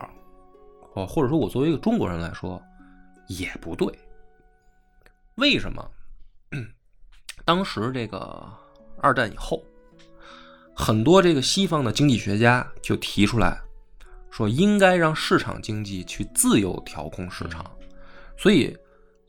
[0.94, 2.62] 哦，或者说我作为一个中国人来说，
[3.28, 3.88] 也不对。
[5.36, 5.92] 为什么？
[7.46, 8.48] 当时这个
[9.00, 9.64] 二战以后，
[10.74, 13.62] 很多这个西方的经济学家就提出来，
[14.32, 17.70] 说应该让市场经济去自由调控市场。
[18.38, 18.76] 所以，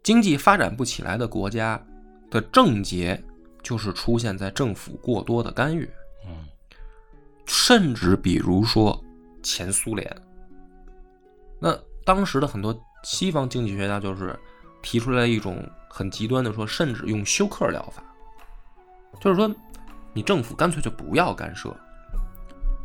[0.03, 1.81] 经济发展不起来的国家
[2.31, 3.23] 的症结
[3.63, 5.89] 就是出现在政府过多的干预。
[6.27, 6.47] 嗯，
[7.47, 9.01] 甚至比如说
[9.43, 10.17] 前苏联，
[11.61, 14.39] 那当时的很多西方经济学家就是
[14.87, 18.01] 提出来一种很极端的说，甚至用休克疗法，
[19.20, 19.53] 就是说
[20.12, 21.74] 你政府干脆就不要干涉。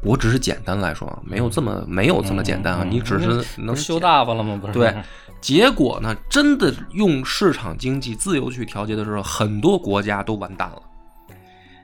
[0.01, 4.57] 我只是简单来说，啊，没有这么没有这么简单啊，嗯你只是能修大发了吗？
[4.59, 4.73] 不是？
[4.73, 4.91] 对，
[5.41, 10.81] 结果呢，真的用市场经济自由去调节的时候，很多国家都完蛋了。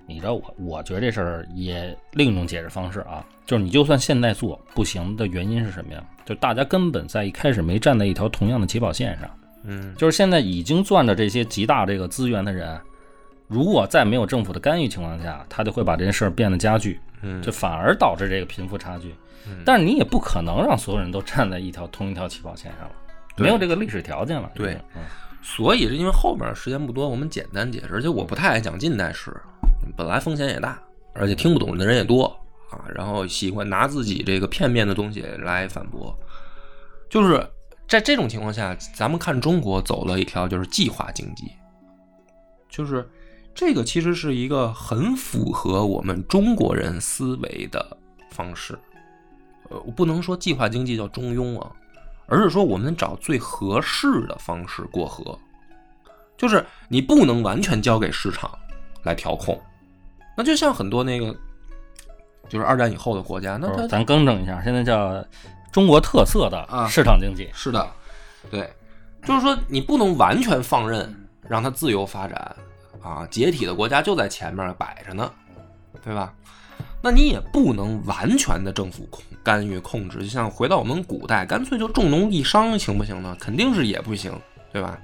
[0.07, 6.03] 你知道我，我觉得这事儿也另一种解释方式啊，就是你就算现在做不行的原因是什么呀？
[6.25, 9.29] 就大家根本在一开始没站在一条同样的起跑线上。
[9.67, 12.79] 嗯，就是现在已经攥着这些极大这个资源的人，
[13.47, 19.13] 如果在没有政府的干预情况下，他就会把这件事儿变得加剧，嗯这反而导致这个贫富差距。
[19.47, 22.95] 嗯但是你也不可能让所有人都站在一条同一条起跑线上了，
[23.37, 24.51] 没有这个历史条件了。
[24.53, 25.01] 对嗯，
[25.41, 27.93] 所以是因为后面时间不多，我们简单解释。
[27.93, 29.31] 而且我不太爱讲近代史，
[29.95, 30.81] 本来风险也大，
[31.13, 32.25] 而且听不懂的人也多
[32.69, 32.83] 啊。
[32.93, 36.13] 然后喜欢拿自己这个片面的东西来反驳，
[37.09, 37.41] 就是
[37.87, 41.51] 在这种情况下，咱们看中国走了一条就是计划经济，
[42.69, 43.09] 就是
[43.55, 47.97] 这个其实是一个很符合我们中国人思维的
[48.29, 48.77] 方式。
[49.69, 51.71] 呃，我不能说计划经济叫中庸啊，
[52.25, 55.37] 而是说我们找最合适的方式过河，
[56.37, 58.51] 就是你不能完全交给市场
[59.03, 59.59] 来调控。
[60.37, 61.35] 那就像很多那个，
[62.47, 65.25] 就是二战以后的国家，那咱更正一下，现在叫
[65.77, 67.47] 中国特色的啊市场经济。
[67.53, 67.87] 是的，
[68.49, 68.67] 对，
[69.23, 71.15] 就是说你不能完全放任，
[71.47, 72.55] 让它自由发展
[72.99, 73.27] 啊。
[73.29, 75.31] 解体的国家就在前面摆着呢，
[76.03, 76.33] 对吧？
[76.99, 83.37] 那你也不能完全的政府控干预控制，就像回到我们古代，干脆就重农抑商，行不行呢？
[83.39, 84.33] 肯定是也不行，
[84.73, 84.97] 对吧？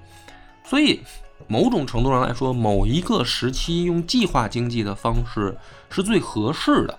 [0.66, 1.00] 所以
[1.46, 5.56] 某种程度上来说，某一个时期用计划经济的方式
[5.92, 6.98] 是最合适的，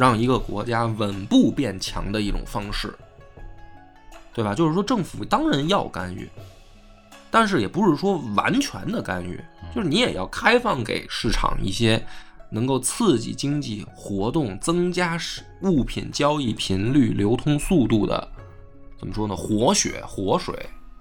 [0.00, 2.92] 让一个国家稳步变强的一种方式。
[4.32, 4.54] 对吧？
[4.54, 6.30] 就是说，政府当然要干预，
[7.32, 9.38] 但是也不是说完全的干预，
[9.74, 12.00] 就是你也要开放给市场一些
[12.48, 15.18] 能够刺激经济活动、增加
[15.62, 18.28] 物品交易频率、流通速度的，
[18.98, 19.34] 怎么说呢？
[19.34, 20.54] 活血活水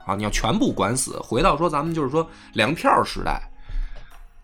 [0.05, 0.15] 啊！
[0.15, 1.19] 你要全部管死。
[1.19, 3.39] 回到说，咱们就是说粮票时代，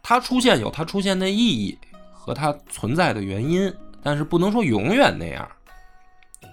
[0.04, 1.78] 它出现有它出现的意义
[2.14, 3.74] 和它存在的原因，
[4.06, 5.50] 但是不能说永远那样。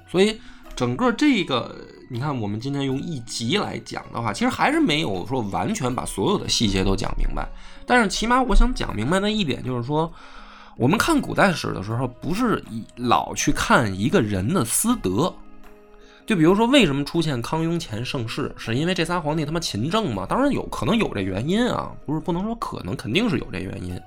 [0.09, 0.41] 所以
[0.75, 1.77] 整个这个，
[2.11, 7.47] 你看我们今天用一集来讲的话，其实还是没有说完全把所有的细节都讲明白。
[7.87, 10.11] 但是起码我想讲明白的一点就是说，
[10.79, 15.35] 我们看古代史的时候，不是以老去看一个人的私德。
[16.25, 20.25] 就比如说，为什么出现康雍乾盛世，是因为这仨皇帝他妈勤政吗？
[20.27, 24.01] 当然有可能有这原因啊，不是不能说可能，肯定是有这原因，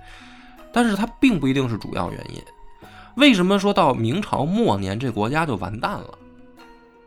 [0.71, 2.41] 但是它并不一定是主要原因。
[3.17, 6.17] 为什么说到明朝末年这国家就完蛋了？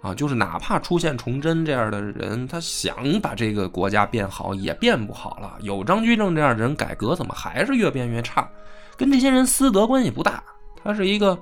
[0.01, 5.57] 啊，就是哪怕出现崇祯这样的人，他想把这个国家变好，也变不好了。
[5.61, 8.49] 有张居正这样的人，改革怎么还是越变越差？
[8.97, 10.43] 跟这些人私德关系不大，
[10.83, 11.37] 他是一个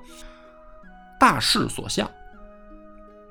[1.21, 2.11] 大势所向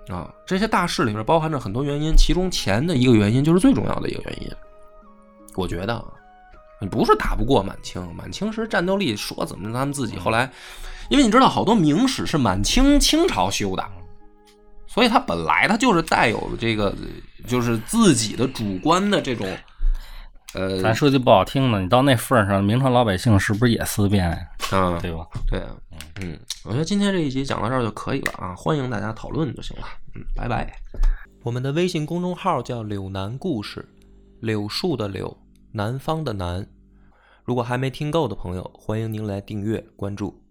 [0.08, 0.32] 啊。
[0.46, 4.52] 这些大势里面包含着很多原因，其中钱的一个原因就是最重要的一个原因。
[5.56, 6.06] 我觉得啊，
[6.80, 10.52] 你不是打不过满清，满清时战斗力说怎么他们自己后来，
[11.10, 13.84] 因为你知道好多明史是满清清朝修的。
[14.88, 16.96] 所以它本来它就是带有这个，
[17.46, 19.46] 就是自己的主观的这种，
[20.54, 24.38] 呃，咱说句不好听的，你到那份儿上，明朝老百姓是不是也思辨呀？
[24.72, 25.28] 啊，对吧？
[25.48, 25.76] 对啊，
[26.22, 29.86] 嗯，我觉得今天这一集讲到这儿就可以了啊，欢迎大家讨论就行了，
[30.16, 30.74] 嗯，拜拜。
[31.44, 33.86] 我们的微信公众号叫“柳南故事”，
[34.40, 35.38] 柳树的柳，
[35.74, 36.66] 南方的南。
[37.44, 40.45] 如果还没听够的朋友，欢迎您来订阅关注。